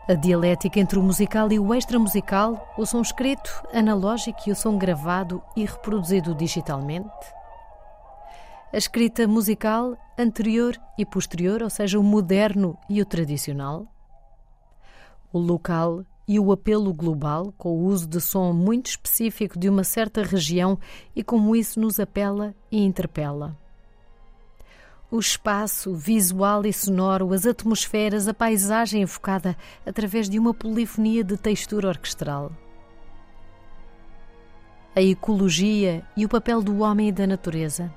A 0.06 0.12
dialética 0.12 0.78
entre 0.78 0.98
o 0.98 1.02
musical 1.02 1.50
e 1.50 1.58
o 1.58 1.74
extramusical, 1.74 2.74
o 2.76 2.84
som 2.84 3.00
escrito, 3.00 3.50
analógico 3.72 4.40
e 4.46 4.52
o 4.52 4.54
som 4.54 4.76
gravado 4.76 5.42
e 5.56 5.64
reproduzido 5.64 6.34
digitalmente 6.34 7.39
a 8.72 8.76
escrita 8.76 9.26
musical 9.26 9.98
anterior 10.16 10.76
e 10.96 11.04
posterior, 11.04 11.62
ou 11.62 11.70
seja, 11.70 11.98
o 11.98 12.02
moderno 12.02 12.78
e 12.88 13.02
o 13.02 13.04
tradicional, 13.04 13.92
o 15.32 15.38
local 15.38 16.04
e 16.26 16.38
o 16.38 16.52
apelo 16.52 16.94
global, 16.94 17.52
com 17.58 17.70
o 17.70 17.84
uso 17.86 18.06
de 18.06 18.20
som 18.20 18.52
muito 18.52 18.86
específico 18.86 19.58
de 19.58 19.68
uma 19.68 19.82
certa 19.82 20.22
região 20.22 20.78
e 21.16 21.24
como 21.24 21.56
isso 21.56 21.80
nos 21.80 21.98
apela 21.98 22.54
e 22.70 22.80
interpela. 22.84 23.58
O 25.10 25.18
espaço 25.18 25.92
visual 25.92 26.64
e 26.64 26.72
sonoro, 26.72 27.32
as 27.32 27.44
atmosferas, 27.44 28.28
a 28.28 28.34
paisagem 28.34 29.02
enfocada 29.02 29.56
através 29.84 30.28
de 30.28 30.38
uma 30.38 30.54
polifonia 30.54 31.24
de 31.24 31.36
textura 31.36 31.88
orquestral. 31.88 32.52
A 34.94 35.02
ecologia 35.02 36.04
e 36.16 36.24
o 36.24 36.28
papel 36.28 36.62
do 36.62 36.78
homem 36.78 37.08
e 37.08 37.12
da 37.12 37.26
natureza 37.26 37.92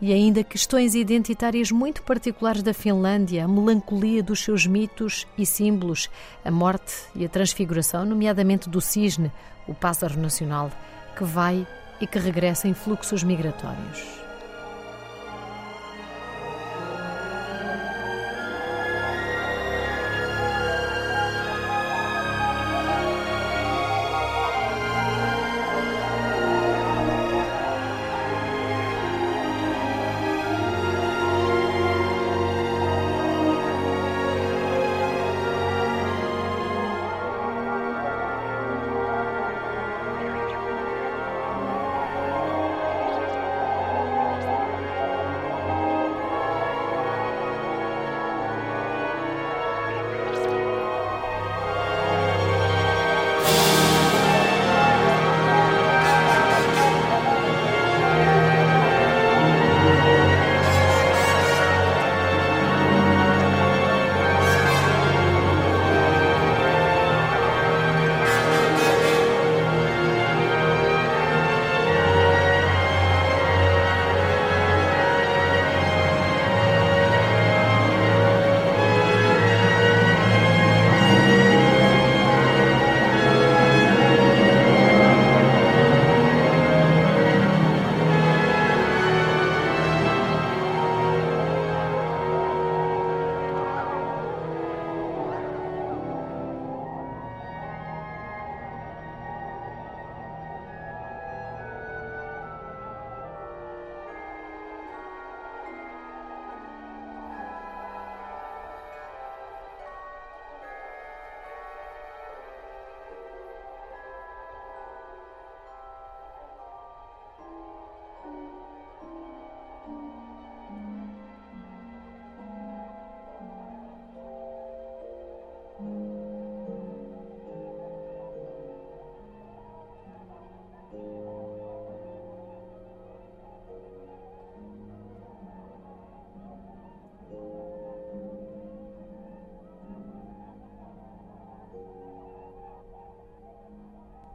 e 0.00 0.12
ainda 0.12 0.44
questões 0.44 0.94
identitárias 0.94 1.72
muito 1.72 2.02
particulares 2.02 2.62
da 2.62 2.72
Finlândia, 2.72 3.44
a 3.44 3.48
melancolia 3.48 4.22
dos 4.22 4.40
seus 4.40 4.66
mitos 4.66 5.26
e 5.36 5.44
símbolos, 5.44 6.08
a 6.44 6.50
morte 6.50 6.94
e 7.14 7.24
a 7.24 7.28
transfiguração, 7.28 8.04
nomeadamente 8.04 8.68
do 8.68 8.80
cisne, 8.80 9.32
o 9.66 9.74
pássaro 9.74 10.18
nacional, 10.18 10.70
que 11.16 11.24
vai 11.24 11.66
e 12.00 12.06
que 12.06 12.18
regressa 12.18 12.68
em 12.68 12.74
fluxos 12.74 13.24
migratórios. 13.24 14.27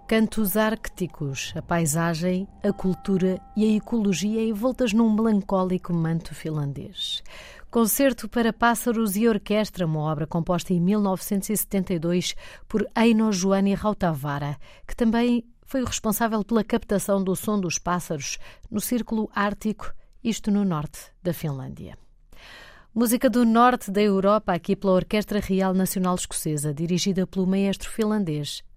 Cantos 0.05 0.57
árcticos, 0.57 1.53
a 1.55 1.61
paisagem, 1.61 2.45
a 2.61 2.73
cultura 2.73 3.39
e 3.55 3.63
a 3.63 3.77
ecologia 3.77 4.43
envoltas 4.43 4.91
num 4.91 5.09
melancólico 5.13 5.93
manto 5.93 6.35
finlandês. 6.35 7.23
Concerto 7.71 8.27
para 8.27 8.51
Pássaros 8.51 9.15
e 9.15 9.29
Orquestra, 9.29 9.85
uma 9.85 10.01
obra 10.01 10.27
composta 10.27 10.73
em 10.73 10.81
1972 10.81 12.35
por 12.67 12.85
Eino 12.97 13.31
Joani 13.31 13.73
Rautavara, 13.73 14.57
que 14.85 14.93
também 14.93 15.45
foi 15.65 15.81
o 15.81 15.85
responsável 15.85 16.43
pela 16.43 16.65
captação 16.65 17.23
do 17.23 17.33
som 17.33 17.57
dos 17.57 17.79
pássaros 17.79 18.37
no 18.69 18.81
Círculo 18.81 19.29
Ártico, 19.33 19.93
isto 20.21 20.51
no 20.51 20.65
norte 20.65 20.99
da 21.23 21.33
Finlândia. 21.33 21.97
Música 22.93 23.29
do 23.29 23.45
norte 23.45 23.89
da 23.89 24.01
Europa, 24.01 24.51
aqui 24.51 24.75
pela 24.75 24.93
Orquestra 24.93 25.39
Real 25.39 25.73
Nacional 25.73 26.13
Escocesa, 26.13 26.73
dirigida 26.73 27.25
pelo 27.25 27.47
maestro 27.47 27.89
finlandês 27.89 28.63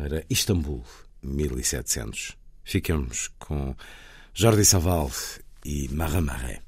para 0.00 0.24
Istambul, 0.30 0.82
1700. 1.22 2.34
Fiquemos 2.64 3.28
com 3.38 3.76
Jordi 4.32 4.64
Saval 4.64 5.10
e 5.62 5.88
Maré. 6.22 6.62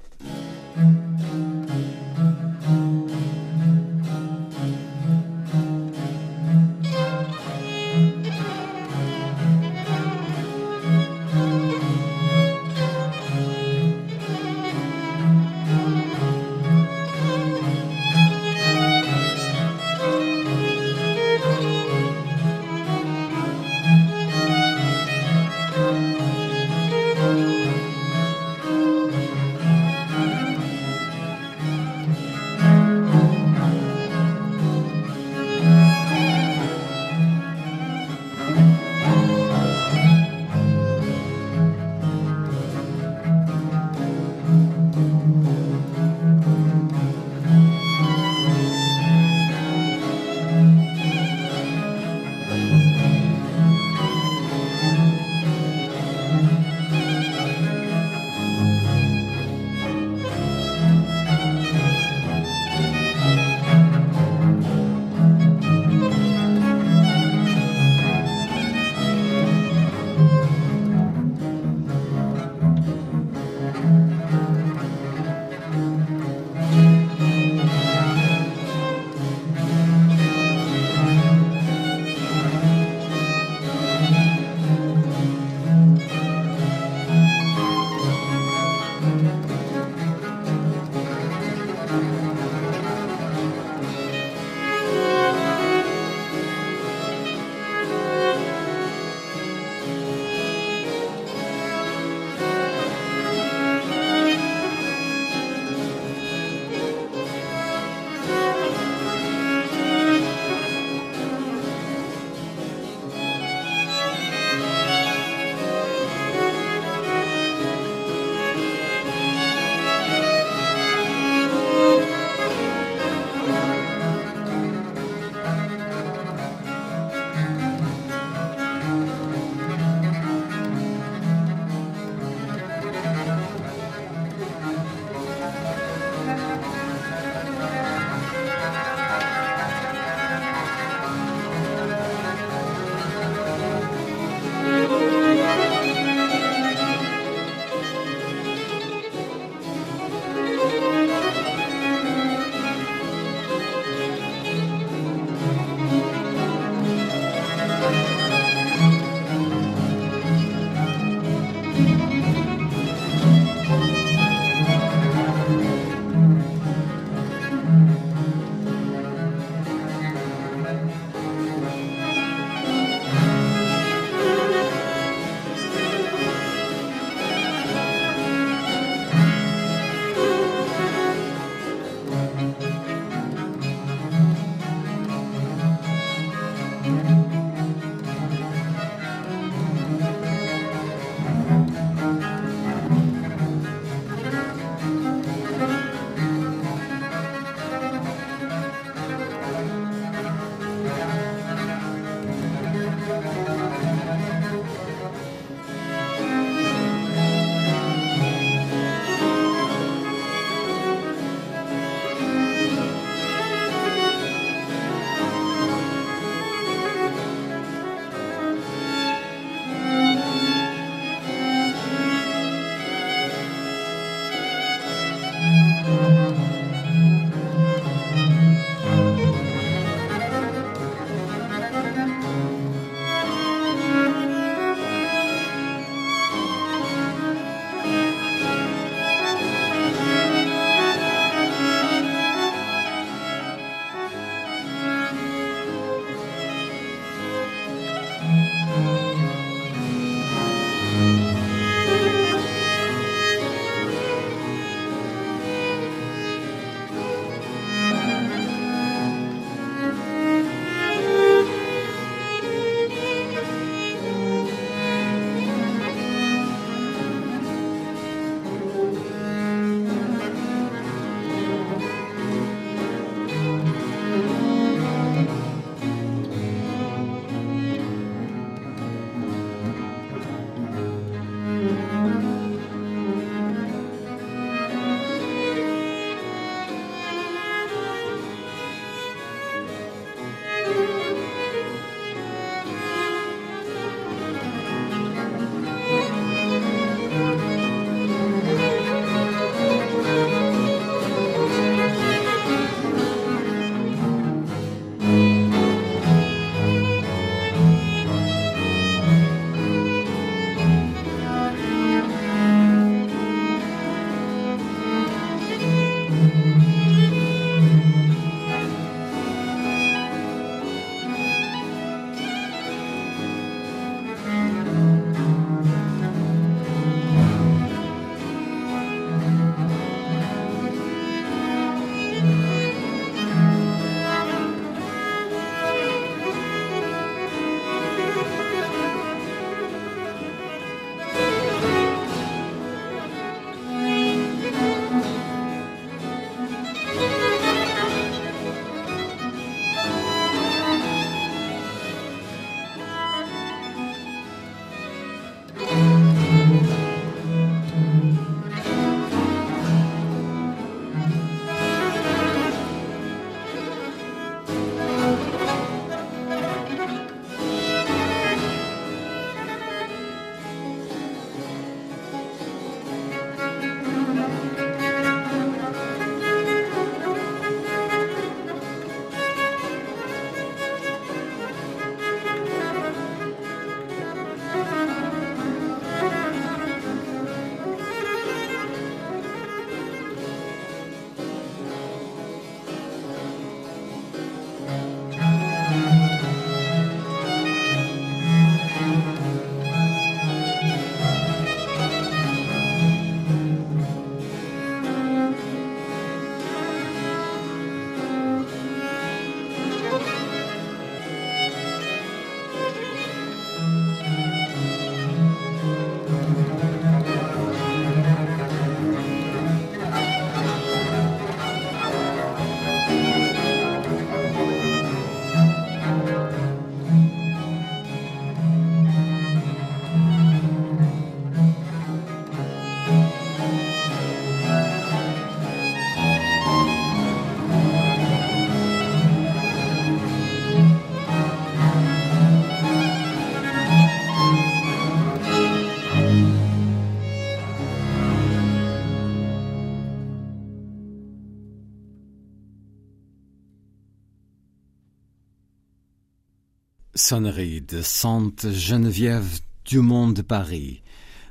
Sonnerie 457.03 457.59
de 457.59 457.81
Sainte 457.81 458.49
Geneviève 458.53 459.41
Dumont 459.65 460.13
de 460.13 460.21
Paris. 460.21 460.81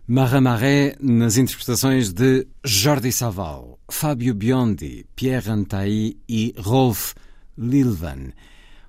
Marais 0.07 0.95
nas 1.01 1.39
interpretações 1.39 2.13
de 2.13 2.47
Jordi 2.63 3.11
Saval, 3.11 3.79
Fábio 3.91 4.35
Biondi, 4.35 5.07
Pierre 5.17 5.49
Antaï 5.49 6.19
e 6.29 6.53
Rolf 6.59 7.15
Lilvan. 7.57 8.33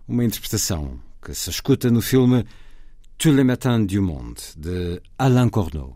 Uma 0.10 0.26
interpretação 0.26 1.00
que 1.22 1.34
se 1.34 1.52
escuta 1.52 1.90
no 1.90 2.02
filme 2.02 2.44
Tous 3.18 3.32
les 3.32 3.46
matins 3.46 3.80
du 3.80 4.02
monde, 4.02 4.42
de 4.58 5.02
Alain 5.18 5.48
Corneau. 5.48 5.96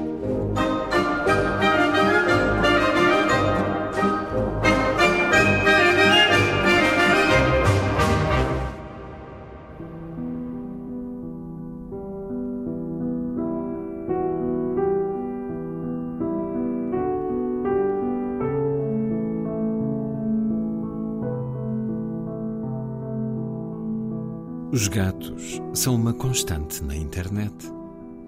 Os 24.81 24.87
gatos 24.87 25.61
são 25.75 25.93
uma 25.93 26.11
constante 26.11 26.83
na 26.83 26.95
internet. 26.95 27.53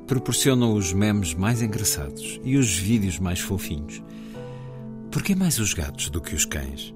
Proporcionam 0.06 0.76
os 0.76 0.94
memes 0.94 1.34
mais 1.34 1.64
engraçados 1.64 2.40
e 2.44 2.58
os 2.58 2.78
vídeos 2.78 3.18
mais 3.18 3.40
fofinhos. 3.40 4.04
Por 5.12 5.24
que 5.24 5.34
mais 5.34 5.58
os 5.58 5.74
gatos 5.74 6.12
do 6.12 6.22
que 6.22 6.36
os 6.36 6.46
cães? 6.46 6.94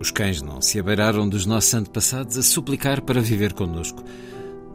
Os 0.00 0.10
cães 0.10 0.42
não 0.42 0.60
se 0.60 0.80
abeiraram 0.80 1.28
dos 1.28 1.46
nossos 1.46 1.72
antepassados 1.74 2.36
a 2.36 2.42
suplicar 2.42 3.02
para 3.02 3.20
viver 3.20 3.52
connosco. 3.52 4.02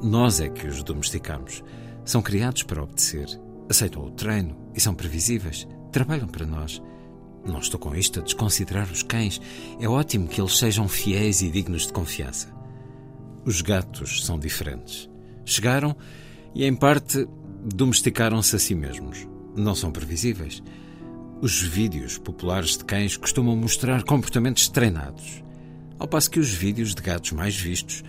Nós 0.02 0.40
é 0.40 0.48
que 0.48 0.68
os 0.68 0.82
domesticamos. 0.84 1.62
São 2.06 2.22
criados 2.22 2.64
para 2.64 2.82
obedecer, 2.82 3.28
aceitam 3.70 4.06
o 4.06 4.12
treino 4.12 4.56
e 4.74 4.80
são 4.80 4.96
previsíveis. 4.96 5.68
Trabalham 5.92 6.30
para 6.30 6.46
nós. 6.46 6.82
Não 7.46 7.60
estou 7.60 7.78
com 7.78 7.94
isto 7.94 8.22
a 8.22 8.24
desconsiderar 8.24 8.90
os 8.90 9.04
cães. 9.04 9.42
É 9.82 9.90
ótimo 9.90 10.30
que 10.30 10.40
eles 10.40 10.58
sejam 10.58 10.88
fiéis 10.88 11.42
e 11.42 11.50
dignos 11.50 11.88
de 11.88 11.92
confiança. 11.92 12.61
Os 13.46 13.62
gatos 13.62 14.26
são 14.26 14.38
diferentes. 14.38 15.10
Chegaram 15.46 15.96
e, 16.54 16.66
em 16.66 16.76
parte, 16.76 17.28
domesticaram-se 17.74 18.56
a 18.56 18.60
si 18.60 18.76
mesmos. 18.76 19.28
Não 19.56 19.76
são 19.76 19.92
previsíveis. 19.92 20.62
Os 21.42 21.62
vídeos 21.62 22.18
populares 22.18 22.78
de 22.78 22.86
cães 22.86 23.18
costumam 23.18 23.56
mostrar 23.56 24.04
comportamentos 24.04 24.68
treinados, 24.70 25.44
ao 25.98 26.08
passo 26.08 26.30
que 26.30 26.40
os 26.40 26.52
vídeos 26.52 26.94
de 26.94 27.02
gatos 27.02 27.32
mais 27.32 27.56
vistos 27.56 28.04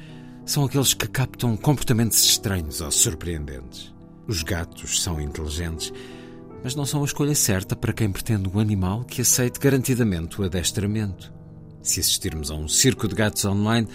são 0.44 0.64
aqueles 0.64 0.92
que 0.92 1.06
captam 1.06 1.56
comportamentos 1.56 2.22
estranhos 2.24 2.80
ou 2.80 2.90
surpreendentes. 2.90 3.92
Os 4.26 4.42
gatos 4.42 5.02
são 5.02 5.20
inteligentes, 5.20 5.92
mas 6.62 6.74
não 6.74 6.84
são 6.84 7.02
a 7.02 7.04
escolha 7.04 7.34
certa 7.34 7.74
para 7.74 7.92
quem 7.92 8.10
pretende 8.10 8.48
um 8.48 8.58
animal 8.58 9.04
que 9.04 9.22
aceite 9.22 9.58
garantidamente 9.58 10.40
o 10.40 10.44
adestramento. 10.44 11.32
Se 11.82 12.00
assistirmos 12.00 12.50
a 12.50 12.54
um 12.54 12.68
circo 12.68 13.08
de 13.08 13.14
gatos 13.14 13.44
online, 13.44 13.88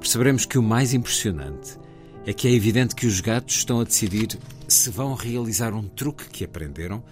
perceberemos 0.00 0.46
que 0.46 0.58
o 0.58 0.62
mais 0.62 0.94
impressionante 0.94 1.78
é 2.26 2.32
que 2.32 2.48
é 2.48 2.52
evidente 2.52 2.94
que 2.94 3.06
os 3.06 3.20
gatos 3.20 3.56
estão 3.56 3.80
a 3.80 3.84
decidir 3.84 4.38
se 4.66 4.90
vão 4.90 5.14
realizar 5.14 5.74
um 5.74 5.82
truque 5.82 6.28
que 6.28 6.44
aprenderam, 6.44 7.02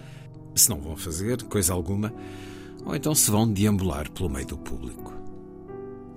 se 0.55 0.69
não 0.69 0.81
vão 0.81 0.97
fazer 0.97 1.41
coisa 1.43 1.73
alguma, 1.73 2.13
ou 2.85 2.95
então 2.95 3.13
se 3.13 3.29
vão 3.29 3.51
deambular 3.51 4.09
pelo 4.11 4.29
meio 4.29 4.47
do 4.47 4.57
público. 4.57 5.13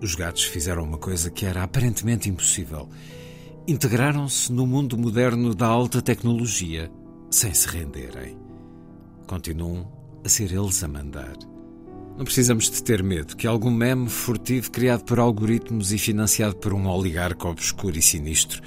Os 0.01 0.15
gatos 0.15 0.45
fizeram 0.45 0.83
uma 0.83 0.99
coisa 0.99 1.31
que 1.31 1.47
era 1.47 1.63
aparentemente 1.63 2.29
impossível. 2.29 2.89
Integraram-se 3.69 4.51
no 4.53 4.67
mundo 4.67 4.99
moderno 4.99 5.55
da 5.55 5.67
alta 5.67 6.03
tecnologia 6.03 6.91
sem 7.31 7.55
se 7.55 7.69
renderem. 7.69 8.37
Continuam 9.27 9.91
a 10.25 10.29
ser 10.29 10.53
eles 10.53 10.83
a 10.83 10.89
mandar. 10.89 11.52
Não 12.17 12.25
precisamos 12.25 12.71
de 12.71 12.83
ter 12.83 13.03
medo 13.03 13.37
que 13.37 13.47
algum 13.47 13.71
meme 13.71 14.09
furtivo 14.09 14.71
criado 14.71 15.05
por 15.05 15.19
algoritmos 15.19 15.93
e 15.93 15.99
financiado 15.99 16.57
por 16.57 16.73
um 16.75 16.87
oligarca 16.87 17.49
obscuro 17.49 17.99
e 17.99 18.03
sinistro 18.03 18.63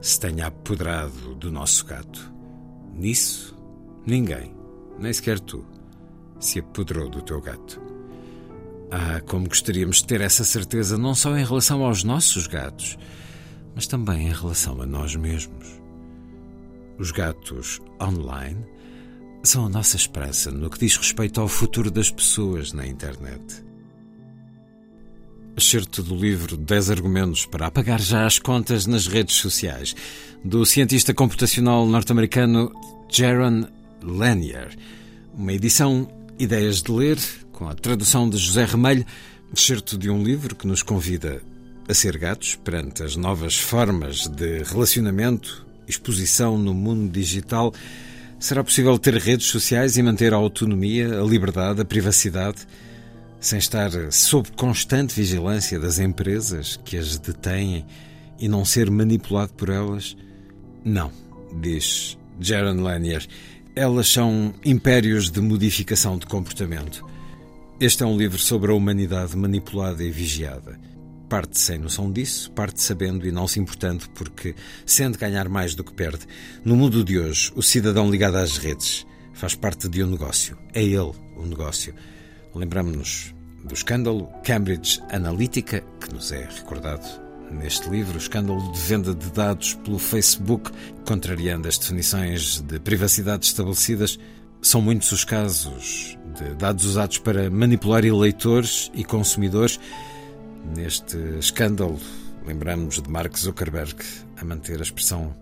se 0.00 0.20
tenha 0.20 0.46
apoderado 0.46 1.34
do 1.34 1.50
nosso 1.50 1.84
gato. 1.86 2.32
Nisso, 2.94 3.56
ninguém, 4.06 4.54
nem 4.98 5.12
sequer 5.12 5.40
tu, 5.40 5.64
se 6.38 6.58
apoderou 6.58 7.08
do 7.08 7.22
teu 7.22 7.40
gato. 7.40 7.80
Ah, 8.90 9.20
como 9.26 9.48
gostaríamos 9.48 9.98
de 9.98 10.06
ter 10.06 10.20
essa 10.20 10.44
certeza 10.44 10.98
não 10.98 11.14
só 11.14 11.36
em 11.36 11.44
relação 11.44 11.84
aos 11.84 12.02
nossos 12.02 12.46
gatos, 12.46 12.98
mas 13.74 13.86
também 13.86 14.28
em 14.28 14.32
relação 14.32 14.80
a 14.82 14.86
nós 14.86 15.14
mesmos. 15.16 15.80
Os 16.98 17.12
gatos 17.12 17.80
online 18.00 18.62
são 19.42 19.66
a 19.66 19.68
nossa 19.68 19.96
esperança 19.96 20.50
no 20.50 20.68
que 20.68 20.78
diz 20.78 20.96
respeito 20.96 21.40
ao 21.40 21.48
futuro 21.48 21.90
das 21.90 22.10
pessoas 22.10 22.72
na 22.72 22.86
internet. 22.86 23.64
Excerto 25.56 26.02
do 26.02 26.14
livro 26.14 26.56
10 26.56 26.90
argumentos 26.90 27.46
para 27.46 27.66
apagar 27.66 28.00
já 28.00 28.26
as 28.26 28.38
contas 28.38 28.86
nas 28.86 29.06
redes 29.06 29.36
sociais, 29.36 29.94
do 30.44 30.64
cientista 30.64 31.12
computacional 31.12 31.86
norte-americano 31.86 32.72
Jaron 33.10 33.66
Lanier. 34.02 34.76
Uma 35.34 35.52
edição 35.52 36.08
Ideias 36.38 36.82
de 36.82 36.92
Ler, 36.92 37.18
com 37.52 37.68
a 37.68 37.74
tradução 37.74 38.28
de 38.28 38.36
José 38.36 38.64
Remelho, 38.64 39.04
excerto 39.52 39.98
de 39.98 40.08
um 40.08 40.22
livro 40.22 40.54
que 40.54 40.66
nos 40.66 40.82
convida 40.82 41.42
a 41.88 41.94
ser 41.94 42.16
gatos 42.16 42.54
perante 42.56 43.02
as 43.02 43.16
novas 43.16 43.58
formas 43.58 44.28
de 44.28 44.62
relacionamento, 44.62 45.66
exposição 45.88 46.56
no 46.56 46.72
mundo 46.72 47.10
digital 47.10 47.74
Será 48.40 48.64
possível 48.64 48.98
ter 48.98 49.14
redes 49.18 49.48
sociais 49.48 49.98
e 49.98 50.02
manter 50.02 50.32
a 50.32 50.36
autonomia, 50.38 51.20
a 51.20 51.22
liberdade, 51.22 51.82
a 51.82 51.84
privacidade, 51.84 52.66
sem 53.38 53.58
estar 53.58 53.90
sob 54.10 54.50
constante 54.52 55.14
vigilância 55.14 55.78
das 55.78 55.98
empresas 55.98 56.80
que 56.82 56.96
as 56.96 57.18
detêm 57.18 57.84
e 58.38 58.48
não 58.48 58.64
ser 58.64 58.90
manipulado 58.90 59.52
por 59.52 59.68
elas? 59.68 60.16
Não, 60.82 61.12
diz 61.60 62.16
Jaron 62.40 62.80
Lanier. 62.80 63.26
Elas 63.76 64.08
são 64.08 64.54
impérios 64.64 65.30
de 65.30 65.40
modificação 65.42 66.16
de 66.16 66.24
comportamento. 66.24 67.04
Este 67.78 68.02
é 68.02 68.06
um 68.06 68.16
livro 68.16 68.38
sobre 68.38 68.72
a 68.72 68.74
humanidade 68.74 69.36
manipulada 69.36 70.02
e 70.02 70.10
vigiada. 70.10 70.80
Parte 71.30 71.60
sem 71.60 71.78
noção 71.78 72.10
disso, 72.10 72.50
parte 72.50 72.82
sabendo 72.82 73.24
e 73.24 73.30
não 73.30 73.46
se 73.46 73.60
importando, 73.60 74.04
porque 74.16 74.52
sente 74.84 75.16
ganhar 75.16 75.48
mais 75.48 75.76
do 75.76 75.84
que 75.84 75.92
perde. 75.92 76.26
No 76.64 76.74
mundo 76.74 77.04
de 77.04 77.20
hoje, 77.20 77.52
o 77.54 77.62
cidadão 77.62 78.10
ligado 78.10 78.34
às 78.34 78.56
redes 78.56 79.06
faz 79.32 79.54
parte 79.54 79.88
de 79.88 80.02
um 80.02 80.08
negócio. 80.08 80.58
É 80.74 80.82
ele 80.82 80.96
o 80.96 81.46
negócio. 81.46 81.94
Lembramos-nos 82.52 83.32
do 83.64 83.72
escândalo 83.72 84.28
Cambridge 84.42 85.00
Analytica, 85.08 85.84
que 86.00 86.12
nos 86.12 86.32
é 86.32 86.48
recordado 86.50 87.06
neste 87.52 87.88
livro, 87.88 88.16
o 88.16 88.18
escândalo 88.18 88.72
de 88.72 88.80
venda 88.80 89.14
de 89.14 89.30
dados 89.30 89.74
pelo 89.74 90.00
Facebook, 90.00 90.72
contrariando 91.06 91.68
as 91.68 91.78
definições 91.78 92.60
de 92.60 92.80
privacidade 92.80 93.46
estabelecidas. 93.46 94.18
São 94.60 94.82
muitos 94.82 95.12
os 95.12 95.24
casos 95.24 96.18
de 96.36 96.54
dados 96.56 96.84
usados 96.84 97.18
para 97.18 97.48
manipular 97.48 98.04
eleitores 98.04 98.90
e 98.92 99.04
consumidores 99.04 99.78
Neste 100.64 101.16
escândalo, 101.38 101.98
lembramos 102.46 103.00
de 103.00 103.10
Mark 103.10 103.36
Zuckerberg 103.36 103.96
a 104.36 104.44
manter 104.44 104.78
a 104.78 104.82
expressão 104.82 105.34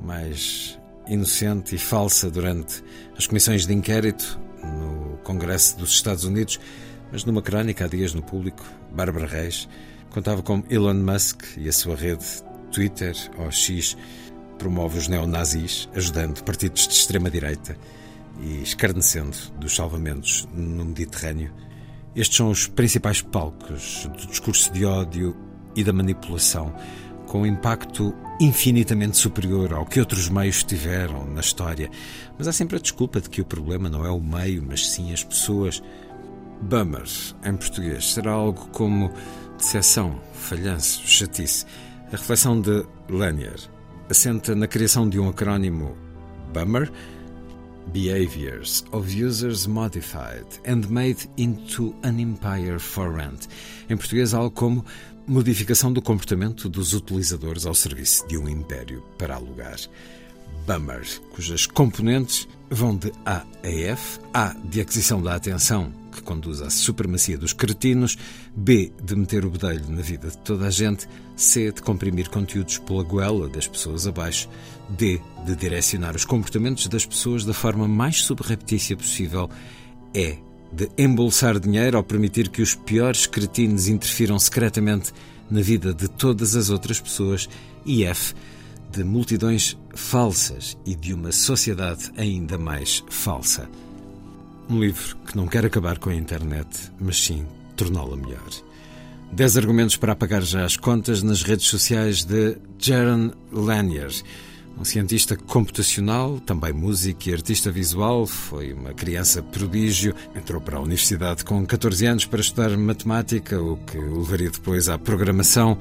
mais 0.00 0.78
inocente 1.08 1.74
e 1.74 1.78
falsa 1.78 2.30
durante 2.30 2.82
as 3.16 3.26
comissões 3.26 3.66
de 3.66 3.74
inquérito 3.74 4.38
no 4.62 5.18
Congresso 5.24 5.76
dos 5.78 5.90
Estados 5.90 6.24
Unidos, 6.24 6.60
mas 7.10 7.24
numa 7.24 7.42
crónica 7.42 7.84
há 7.84 7.88
dias 7.88 8.14
no 8.14 8.22
público, 8.22 8.64
Bárbara 8.92 9.26
Reis 9.26 9.68
contava 10.10 10.42
como 10.42 10.64
Elon 10.68 10.94
Musk 10.94 11.42
e 11.56 11.68
a 11.68 11.72
sua 11.72 11.96
rede 11.96 12.24
Twitter 12.72 13.14
ou 13.38 13.50
X 13.50 13.96
promove 14.58 14.98
os 14.98 15.08
neonazis, 15.08 15.88
ajudando 15.94 16.42
partidos 16.44 16.86
de 16.86 16.94
extrema-direita 16.94 17.76
e 18.40 18.62
escarnecendo 18.62 19.36
dos 19.58 19.74
salvamentos 19.74 20.46
no 20.52 20.84
Mediterrâneo 20.84 21.52
estes 22.14 22.36
são 22.36 22.50
os 22.50 22.66
principais 22.66 23.22
palcos 23.22 24.08
do 24.18 24.26
discurso 24.26 24.72
de 24.72 24.84
ódio 24.84 25.36
e 25.76 25.84
da 25.84 25.92
manipulação, 25.92 26.74
com 27.26 27.42
um 27.42 27.46
impacto 27.46 28.12
infinitamente 28.40 29.16
superior 29.16 29.72
ao 29.72 29.86
que 29.86 30.00
outros 30.00 30.28
meios 30.28 30.64
tiveram 30.64 31.24
na 31.26 31.40
história. 31.40 31.88
Mas 32.36 32.48
há 32.48 32.52
sempre 32.52 32.76
a 32.76 32.80
desculpa 32.80 33.20
de 33.20 33.30
que 33.30 33.40
o 33.40 33.44
problema 33.44 33.88
não 33.88 34.04
é 34.04 34.10
o 34.10 34.20
meio, 34.20 34.64
mas 34.66 34.88
sim 34.88 35.12
as 35.12 35.22
pessoas. 35.22 35.82
Bummer, 36.62 37.04
em 37.44 37.56
português, 37.56 38.12
será 38.12 38.32
algo 38.32 38.66
como 38.68 39.12
decepção, 39.56 40.20
falhanço, 40.32 41.02
chatice. 41.06 41.64
A 42.08 42.16
reflexão 42.16 42.60
de 42.60 42.84
Lanier 43.08 43.58
assenta 44.10 44.54
na 44.54 44.66
criação 44.66 45.08
de 45.08 45.18
um 45.18 45.28
acrónimo 45.28 45.96
Bummer, 46.52 46.90
Behaviors 47.88 48.84
of 48.92 49.08
Users 49.10 49.66
Modified 49.66 50.46
and 50.66 50.88
Made 50.90 51.28
into 51.36 51.94
an 52.02 52.20
Empire 52.20 52.78
for 52.78 53.12
Rent. 53.12 53.48
Em 53.88 53.96
português, 53.96 54.32
algo 54.34 54.50
como 54.50 54.84
modificação 55.26 55.92
do 55.92 56.02
comportamento 56.02 56.68
dos 56.68 56.92
utilizadores 56.92 57.66
ao 57.66 57.74
serviço 57.74 58.26
de 58.28 58.36
um 58.36 58.48
império 58.48 59.02
para 59.18 59.34
alugar. 59.36 59.78
Bummer, 60.66 61.06
cujas 61.30 61.66
componentes 61.66 62.46
vão 62.70 62.96
de 62.96 63.12
A 63.24 63.44
a 63.62 63.68
F, 63.68 64.20
A 64.32 64.54
de 64.64 64.80
aquisição 64.80 65.20
da 65.20 65.34
atenção, 65.34 65.92
que 66.12 66.22
conduz 66.22 66.60
à 66.60 66.70
supremacia 66.70 67.36
dos 67.36 67.52
cretinos, 67.52 68.16
B 68.54 68.92
de 69.02 69.16
meter 69.16 69.44
o 69.44 69.50
bedelho 69.50 69.88
na 69.88 70.02
vida 70.02 70.28
de 70.28 70.38
toda 70.38 70.66
a 70.66 70.70
gente, 70.70 71.08
C 71.36 71.72
de 71.72 71.82
comprimir 71.82 72.28
conteúdos 72.28 72.78
pela 72.78 73.02
goela 73.02 73.48
das 73.48 73.66
pessoas 73.66 74.06
abaixo, 74.06 74.48
D 74.90 75.20
de 75.44 75.56
direcionar 75.56 76.14
os 76.14 76.24
comportamentos 76.24 76.86
das 76.86 77.06
pessoas 77.06 77.44
da 77.44 77.54
forma 77.54 77.88
mais 77.88 78.22
subreptícia 78.22 78.96
possível, 78.96 79.48
E 80.14 80.38
de 80.72 80.88
embolsar 80.98 81.58
dinheiro 81.58 81.96
ao 81.96 82.04
permitir 82.04 82.48
que 82.48 82.62
os 82.62 82.74
piores 82.74 83.26
cretinos 83.26 83.88
interfiram 83.88 84.38
secretamente 84.38 85.12
na 85.50 85.60
vida 85.60 85.92
de 85.92 86.08
todas 86.08 86.54
as 86.54 86.70
outras 86.70 87.00
pessoas, 87.00 87.48
e 87.84 88.04
F 88.04 88.34
de 88.90 89.04
multidões 89.04 89.76
falsas 89.94 90.76
e 90.84 90.94
de 90.94 91.14
uma 91.14 91.32
sociedade 91.32 92.10
ainda 92.16 92.58
mais 92.58 93.04
falsa. 93.08 93.68
Um 94.68 94.80
livro 94.80 95.16
que 95.26 95.36
não 95.36 95.46
quer 95.46 95.64
acabar 95.64 95.98
com 95.98 96.10
a 96.10 96.14
internet, 96.14 96.68
mas 97.00 97.16
sim 97.20 97.46
torná-la 97.76 98.16
melhor. 98.16 98.50
Dez 99.32 99.56
argumentos 99.56 99.96
para 99.96 100.12
apagar 100.12 100.42
já 100.42 100.64
as 100.64 100.76
contas 100.76 101.22
nas 101.22 101.42
redes 101.42 101.66
sociais 101.66 102.24
de 102.24 102.56
Jaron 102.78 103.30
Lanier, 103.52 104.12
um 104.78 104.84
cientista 104.84 105.36
computacional, 105.36 106.40
também 106.40 106.72
músico 106.72 107.28
e 107.28 107.32
artista 107.32 107.70
visual. 107.70 108.26
Foi 108.26 108.72
uma 108.72 108.92
criança 108.94 109.42
prodígio. 109.42 110.14
Entrou 110.34 110.60
para 110.60 110.78
a 110.78 110.80
universidade 110.80 111.44
com 111.44 111.64
14 111.66 112.06
anos 112.06 112.24
para 112.24 112.40
estudar 112.40 112.76
matemática, 112.76 113.60
o 113.60 113.76
que 113.76 113.98
o 113.98 114.20
levaria 114.20 114.50
depois 114.50 114.88
à 114.88 114.98
programação 114.98 115.78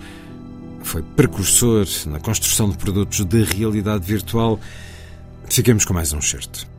foi 0.84 1.02
precursor 1.02 1.86
na 2.08 2.20
construção 2.20 2.70
de 2.70 2.78
produtos 2.78 3.24
de 3.26 3.44
realidade 3.44 4.06
virtual. 4.06 4.60
Fiquemos 5.50 5.86
com 5.86 5.94
mais 5.94 6.14
um 6.14 6.22
certo. 6.22 6.79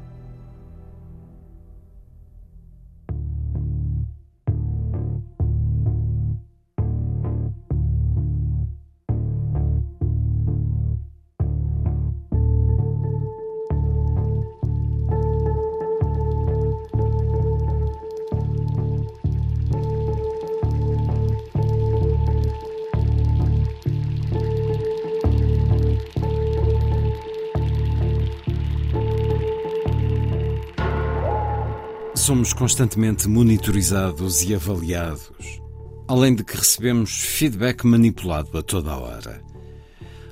Constantemente 32.60 33.26
monitorizados 33.26 34.42
e 34.42 34.54
avaliados, 34.54 35.62
além 36.06 36.34
de 36.34 36.44
que 36.44 36.54
recebemos 36.54 37.22
feedback 37.22 37.86
manipulado 37.86 38.58
a 38.58 38.62
toda 38.62 38.92
a 38.92 38.98
hora. 38.98 39.42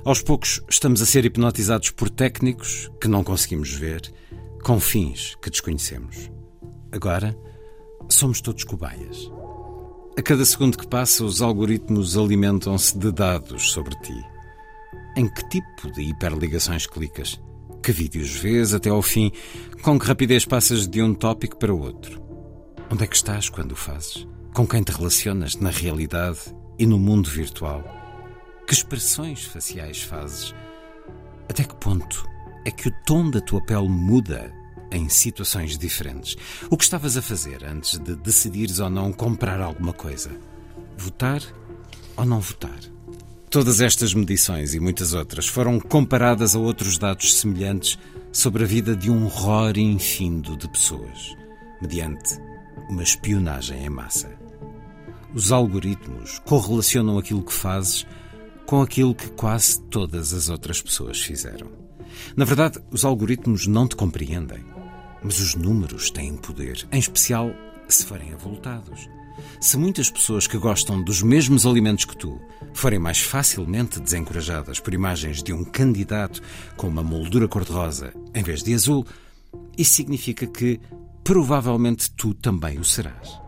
Aos 0.05 0.21
poucos, 0.21 0.61
estamos 0.69 1.01
a 1.01 1.07
ser 1.07 1.25
hipnotizados 1.25 1.89
por 1.89 2.07
técnicos 2.07 2.87
que 3.01 3.07
não 3.07 3.23
conseguimos 3.23 3.73
ver, 3.73 4.13
com 4.63 4.79
fins 4.79 5.35
que 5.41 5.49
desconhecemos. 5.49 6.29
Agora, 6.91 7.35
somos 8.07 8.41
todos 8.41 8.63
cobaias. 8.63 9.31
A 10.15 10.21
cada 10.21 10.45
segundo 10.45 10.77
que 10.77 10.87
passa, 10.87 11.23
os 11.23 11.41
algoritmos 11.41 12.15
alimentam-se 12.15 12.95
de 12.95 13.11
dados 13.11 13.71
sobre 13.71 13.95
ti. 14.01 14.23
Em 15.17 15.27
que 15.27 15.49
tipo 15.49 15.91
de 15.93 16.03
hiperligações 16.03 16.85
clicas? 16.85 17.41
Que 17.81 17.91
vídeos 17.91 18.35
vês 18.35 18.73
até 18.73 18.89
ao 18.89 19.01
fim? 19.01 19.31
Com 19.81 19.97
que 19.97 20.05
rapidez 20.05 20.45
passas 20.45 20.87
de 20.87 21.01
um 21.01 21.13
tópico 21.13 21.57
para 21.57 21.73
outro? 21.73 22.21
Onde 22.91 23.03
é 23.03 23.07
que 23.07 23.15
estás 23.15 23.49
quando 23.49 23.71
o 23.71 23.75
fazes? 23.75 24.27
Com 24.53 24.67
quem 24.67 24.83
te 24.83 24.91
relacionas 24.91 25.55
na 25.55 25.69
realidade 25.69 26.39
e 26.77 26.85
no 26.85 26.99
mundo 26.99 27.29
virtual? 27.29 27.83
Que 28.67 28.73
expressões 28.73 29.45
faciais 29.45 30.01
fazes? 30.01 30.53
Até 31.47 31.63
que 31.63 31.75
ponto 31.75 32.27
é 32.65 32.71
que 32.71 32.89
o 32.89 32.93
tom 33.05 33.31
da 33.31 33.39
tua 33.39 33.63
pele 33.65 33.87
muda 33.87 34.53
em 34.91 35.07
situações 35.07 35.77
diferentes? 35.77 36.35
O 36.69 36.77
que 36.77 36.83
estavas 36.83 37.15
a 37.15 37.21
fazer 37.21 37.63
antes 37.63 37.97
de 37.97 38.15
decidires 38.15 38.79
ou 38.79 38.89
não 38.89 39.13
comprar 39.13 39.61
alguma 39.61 39.93
coisa? 39.93 40.31
Votar 40.97 41.41
ou 42.17 42.25
não 42.25 42.39
votar? 42.39 42.79
Todas 43.49 43.81
estas 43.81 44.13
medições 44.13 44.75
e 44.75 44.79
muitas 44.79 45.15
outras 45.15 45.47
foram 45.47 45.79
comparadas 45.79 46.55
a 46.55 46.59
outros 46.59 46.99
dados 46.99 47.33
semelhantes 47.33 47.97
sobre 48.31 48.63
a 48.63 48.67
vida 48.67 48.95
de 48.95 49.09
um 49.09 49.25
horror 49.25 49.75
infindo 49.75 50.55
de 50.55 50.69
pessoas, 50.69 51.35
mediante 51.81 52.37
uma 52.91 53.01
espionagem 53.01 53.83
em 53.83 53.89
massa. 53.89 54.29
Os 55.33 55.51
algoritmos 55.51 56.37
correlacionam 56.45 57.17
aquilo 57.17 57.43
que 57.43 57.51
fazes 57.53 58.05
com 58.67 58.83
aquilo 58.83 59.15
que 59.15 59.31
quase 59.31 59.81
todas 59.81 60.31
as 60.31 60.47
outras 60.47 60.79
pessoas 60.79 61.19
fizeram. 61.19 61.71
Na 62.35 62.45
verdade, 62.45 62.79
os 62.91 63.03
algoritmos 63.03 63.65
não 63.65 63.87
te 63.87 63.95
compreendem, 63.95 64.63
mas 65.23 65.39
os 65.39 65.55
números 65.55 66.11
têm 66.11 66.37
poder, 66.37 66.87
em 66.91 66.99
especial 66.99 67.51
se 67.87 68.05
forem 68.05 68.31
avultados. 68.31 69.09
Se 69.59 69.77
muitas 69.77 70.09
pessoas 70.09 70.47
que 70.47 70.57
gostam 70.57 71.01
dos 71.01 71.21
mesmos 71.21 71.65
alimentos 71.65 72.05
que 72.05 72.17
tu 72.17 72.39
forem 72.73 72.99
mais 72.99 73.19
facilmente 73.19 73.99
desencorajadas 73.99 74.79
por 74.79 74.93
imagens 74.93 75.43
de 75.43 75.53
um 75.53 75.63
candidato 75.63 76.41
com 76.77 76.87
uma 76.87 77.03
moldura 77.03 77.47
cor-de-rosa 77.47 78.13
em 78.33 78.43
vez 78.43 78.63
de 78.63 78.73
azul, 78.73 79.05
isso 79.77 79.93
significa 79.93 80.45
que 80.47 80.79
provavelmente 81.23 82.09
tu 82.11 82.33
também 82.33 82.79
o 82.79 82.83
serás. 82.83 83.39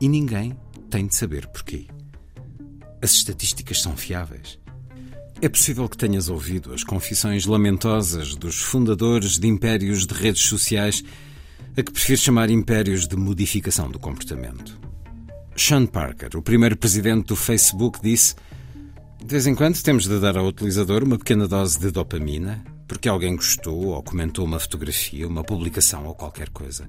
E 0.00 0.08
ninguém 0.08 0.56
tem 0.88 1.06
de 1.06 1.14
saber 1.14 1.46
porquê. 1.48 1.86
As 3.02 3.12
estatísticas 3.12 3.80
são 3.80 3.96
fiáveis. 3.96 4.58
É 5.42 5.48
possível 5.48 5.88
que 5.88 5.96
tenhas 5.96 6.28
ouvido 6.28 6.74
as 6.74 6.84
confissões 6.84 7.46
lamentosas 7.46 8.34
dos 8.34 8.60
fundadores 8.60 9.38
de 9.38 9.46
impérios 9.46 10.06
de 10.06 10.12
redes 10.12 10.42
sociais, 10.42 11.02
a 11.76 11.82
que 11.82 11.92
prefiro 11.92 12.20
chamar 12.20 12.50
impérios 12.50 13.08
de 13.08 13.16
modificação 13.16 13.90
do 13.90 13.98
comportamento. 13.98 14.78
Sean 15.62 15.84
Parker, 15.84 16.30
o 16.36 16.42
primeiro 16.42 16.74
presidente 16.74 17.26
do 17.26 17.36
Facebook, 17.36 18.00
disse: 18.02 18.34
De 19.18 19.26
vez 19.26 19.46
em 19.46 19.54
quando 19.54 19.80
temos 19.82 20.08
de 20.08 20.18
dar 20.18 20.38
ao 20.38 20.46
utilizador 20.46 21.04
uma 21.04 21.18
pequena 21.18 21.46
dose 21.46 21.78
de 21.78 21.90
dopamina, 21.90 22.64
porque 22.88 23.10
alguém 23.10 23.36
gostou 23.36 23.88
ou 23.88 24.02
comentou 24.02 24.46
uma 24.46 24.58
fotografia, 24.58 25.28
uma 25.28 25.44
publicação 25.44 26.06
ou 26.06 26.14
qualquer 26.14 26.48
coisa. 26.48 26.88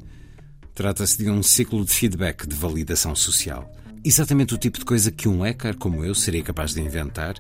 Trata-se 0.74 1.18
de 1.18 1.30
um 1.30 1.44
ciclo 1.44 1.84
de 1.84 1.92
feedback 1.92 2.48
de 2.48 2.56
validação 2.56 3.14
social. 3.14 3.70
Exatamente 4.06 4.56
o 4.56 4.58
tipo 4.58 4.80
de 4.80 4.86
coisa 4.86 5.12
que 5.12 5.28
um 5.28 5.42
hacker 5.42 5.76
como 5.76 6.06
eu 6.06 6.16
seria 6.16 6.42
capaz 6.42 6.74
de 6.74 6.80
inventar, 6.80 7.36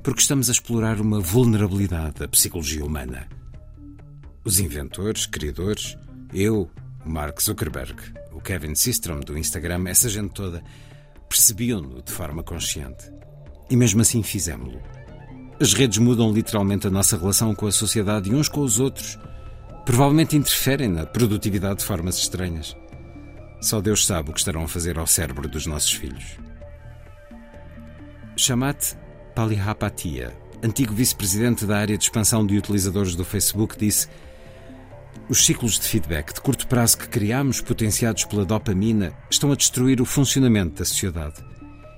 porque 0.00 0.20
estamos 0.20 0.48
a 0.48 0.52
explorar 0.52 1.00
uma 1.00 1.18
vulnerabilidade 1.18 2.20
da 2.20 2.28
psicologia 2.28 2.84
humana. 2.84 3.26
Os 4.44 4.60
inventores, 4.60 5.26
criadores, 5.26 5.98
eu, 6.32 6.70
Mark 7.04 7.42
Zuckerberg, 7.42 7.96
o 8.38 8.40
Kevin 8.40 8.76
Systrom 8.76 9.18
do 9.18 9.36
Instagram, 9.36 9.88
essa 9.88 10.08
gente 10.08 10.30
toda, 10.30 10.62
percebiam-no 11.28 12.00
de 12.00 12.12
forma 12.12 12.40
consciente. 12.40 13.12
E 13.68 13.76
mesmo 13.76 14.00
assim 14.00 14.22
fizemos-lo. 14.22 14.80
As 15.60 15.74
redes 15.74 15.98
mudam 15.98 16.32
literalmente 16.32 16.86
a 16.86 16.90
nossa 16.90 17.18
relação 17.18 17.52
com 17.52 17.66
a 17.66 17.72
sociedade 17.72 18.30
e 18.30 18.34
uns 18.34 18.48
com 18.48 18.60
os 18.60 18.78
outros. 18.78 19.18
Provavelmente 19.84 20.36
interferem 20.36 20.88
na 20.88 21.04
produtividade 21.04 21.80
de 21.80 21.84
formas 21.84 22.16
estranhas. 22.16 22.76
Só 23.60 23.80
Deus 23.80 24.06
sabe 24.06 24.30
o 24.30 24.32
que 24.32 24.38
estarão 24.38 24.62
a 24.62 24.68
fazer 24.68 24.96
ao 24.98 25.06
cérebro 25.06 25.48
dos 25.48 25.66
nossos 25.66 25.92
filhos. 25.92 26.38
Shamat 28.36 28.94
Palihapatia, 29.34 30.32
antigo 30.62 30.94
vice-presidente 30.94 31.66
da 31.66 31.76
área 31.76 31.98
de 31.98 32.04
expansão 32.04 32.46
de 32.46 32.56
utilizadores 32.56 33.16
do 33.16 33.24
Facebook, 33.24 33.76
disse 33.76 34.06
os 35.28 35.44
ciclos 35.44 35.78
de 35.78 35.86
feedback 35.86 36.32
de 36.32 36.40
curto 36.40 36.57
prazo 36.68 36.98
que 36.98 37.08
criamos, 37.08 37.60
potenciados 37.60 38.24
pela 38.24 38.44
dopamina, 38.44 39.12
estão 39.30 39.50
a 39.50 39.56
destruir 39.56 40.00
o 40.00 40.04
funcionamento 40.04 40.78
da 40.78 40.84
sociedade. 40.84 41.36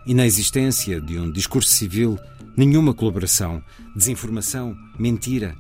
E 0.06 0.14
na 0.14 0.24
existência 0.24 1.00
de 1.00 1.18
um 1.18 1.30
discurso 1.30 1.70
civil, 1.70 2.18
nenhuma 2.56 2.94
colaboração, 2.94 3.62
desinformação, 3.96 4.76
mentira. 4.98 5.56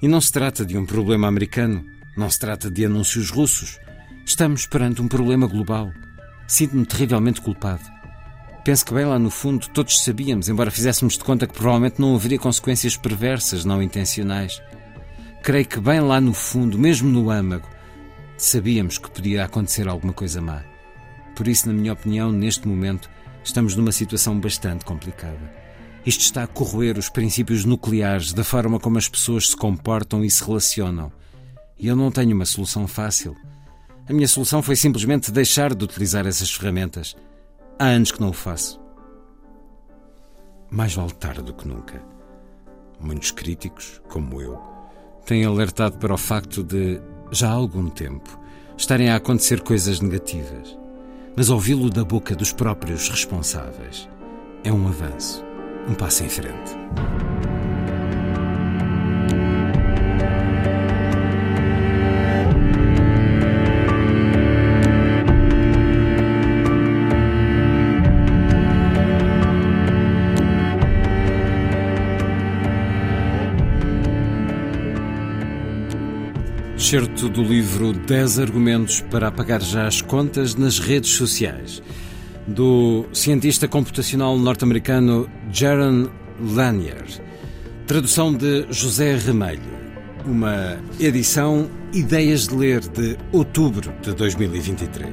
E 0.00 0.08
não 0.08 0.20
se 0.20 0.32
trata 0.32 0.64
de 0.64 0.76
um 0.76 0.86
problema 0.86 1.28
americano, 1.28 1.84
não 2.16 2.30
se 2.30 2.38
trata 2.38 2.70
de 2.70 2.84
anúncios 2.84 3.30
russos. 3.30 3.78
Estamos 4.24 4.66
perante 4.66 5.02
um 5.02 5.08
problema 5.08 5.46
global. 5.46 5.90
Sinto-me 6.48 6.86
terrivelmente 6.86 7.40
culpado. 7.40 7.82
Penso 8.64 8.84
que 8.86 8.94
bem 8.94 9.04
lá 9.04 9.18
no 9.18 9.30
fundo 9.30 9.68
todos 9.68 10.02
sabíamos, 10.02 10.48
embora 10.48 10.70
fizéssemos 10.70 11.14
de 11.14 11.22
conta 11.22 11.46
que 11.46 11.54
provavelmente 11.54 12.00
não 12.00 12.16
haveria 12.16 12.38
consequências 12.38 12.96
perversas, 12.96 13.64
não 13.64 13.82
intencionais. 13.82 14.60
Creio 15.42 15.66
que 15.66 15.78
bem 15.78 16.00
lá 16.00 16.20
no 16.20 16.34
fundo, 16.34 16.76
mesmo 16.76 17.08
no 17.08 17.30
âmago, 17.30 17.68
sabíamos 18.36 18.98
que 18.98 19.10
podia 19.10 19.44
acontecer 19.44 19.88
alguma 19.88 20.12
coisa 20.12 20.40
má. 20.40 20.62
Por 21.34 21.48
isso, 21.48 21.66
na 21.66 21.74
minha 21.74 21.92
opinião, 21.92 22.32
neste 22.32 22.66
momento, 22.66 23.10
estamos 23.42 23.76
numa 23.76 23.92
situação 23.92 24.38
bastante 24.38 24.84
complicada. 24.84 25.66
Isto 26.04 26.20
está 26.20 26.44
a 26.44 26.46
corroer 26.46 26.96
os 26.98 27.08
princípios 27.08 27.64
nucleares 27.64 28.32
da 28.32 28.44
forma 28.44 28.78
como 28.78 28.96
as 28.96 29.08
pessoas 29.08 29.48
se 29.50 29.56
comportam 29.56 30.24
e 30.24 30.30
se 30.30 30.44
relacionam. 30.44 31.12
E 31.78 31.88
eu 31.88 31.96
não 31.96 32.10
tenho 32.10 32.34
uma 32.34 32.44
solução 32.44 32.86
fácil. 32.86 33.36
A 34.08 34.12
minha 34.12 34.28
solução 34.28 34.62
foi 34.62 34.76
simplesmente 34.76 35.32
deixar 35.32 35.74
de 35.74 35.84
utilizar 35.84 36.26
essas 36.26 36.52
ferramentas. 36.52 37.16
Há 37.78 37.86
anos 37.86 38.12
que 38.12 38.20
não 38.20 38.30
o 38.30 38.32
faço. 38.32 38.80
Mais 40.70 40.94
vale 40.94 41.12
tarde 41.12 41.42
do 41.42 41.54
que 41.54 41.66
nunca. 41.66 42.02
Muitos 43.00 43.30
críticos, 43.30 44.00
como 44.08 44.40
eu, 44.40 44.58
têm 45.26 45.44
alertado 45.44 45.98
para 45.98 46.14
o 46.14 46.18
facto 46.18 46.62
de, 46.62 47.00
já 47.30 47.48
há 47.48 47.52
algum 47.52 47.88
tempo, 47.88 48.38
estarem 48.76 49.10
a 49.10 49.16
acontecer 49.16 49.60
coisas 49.60 50.00
negativas. 50.00 50.76
Mas 51.36 51.50
ouvi-lo 51.50 51.90
da 51.90 52.04
boca 52.04 52.34
dos 52.34 52.52
próprios 52.52 53.08
responsáveis 53.08 54.08
é 54.64 54.72
um 54.72 54.88
avanço, 54.88 55.44
um 55.88 55.94
passo 55.94 56.24
em 56.24 56.28
frente. 56.28 56.72
Certo 76.88 77.28
do 77.28 77.42
livro 77.42 77.92
10 77.92 78.38
argumentos 78.38 79.00
para 79.00 79.26
apagar 79.26 79.60
já 79.60 79.88
as 79.88 80.00
contas 80.00 80.54
nas 80.54 80.78
redes 80.78 81.10
sociais, 81.10 81.82
do 82.46 83.06
cientista 83.12 83.66
computacional 83.66 84.38
norte-americano 84.38 85.28
Jaron 85.52 86.06
Lanier. 86.40 87.04
Tradução 87.88 88.32
de 88.32 88.66
José 88.70 89.16
Remelho. 89.16 89.60
Uma 90.24 90.78
edição 91.00 91.68
Ideias 91.92 92.46
de 92.46 92.54
Ler 92.54 92.80
de 92.82 93.18
outubro 93.32 93.92
de 94.00 94.14
2023. 94.14 95.12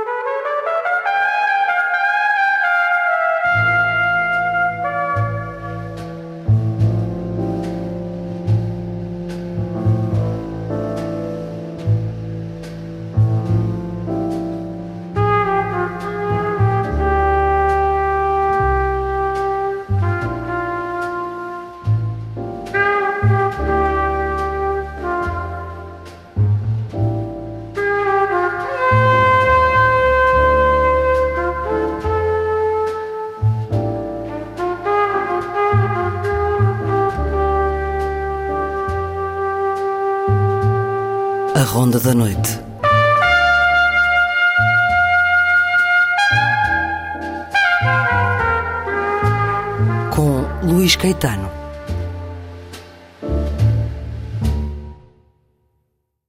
Da 42.11 42.15
Noite. 42.15 42.60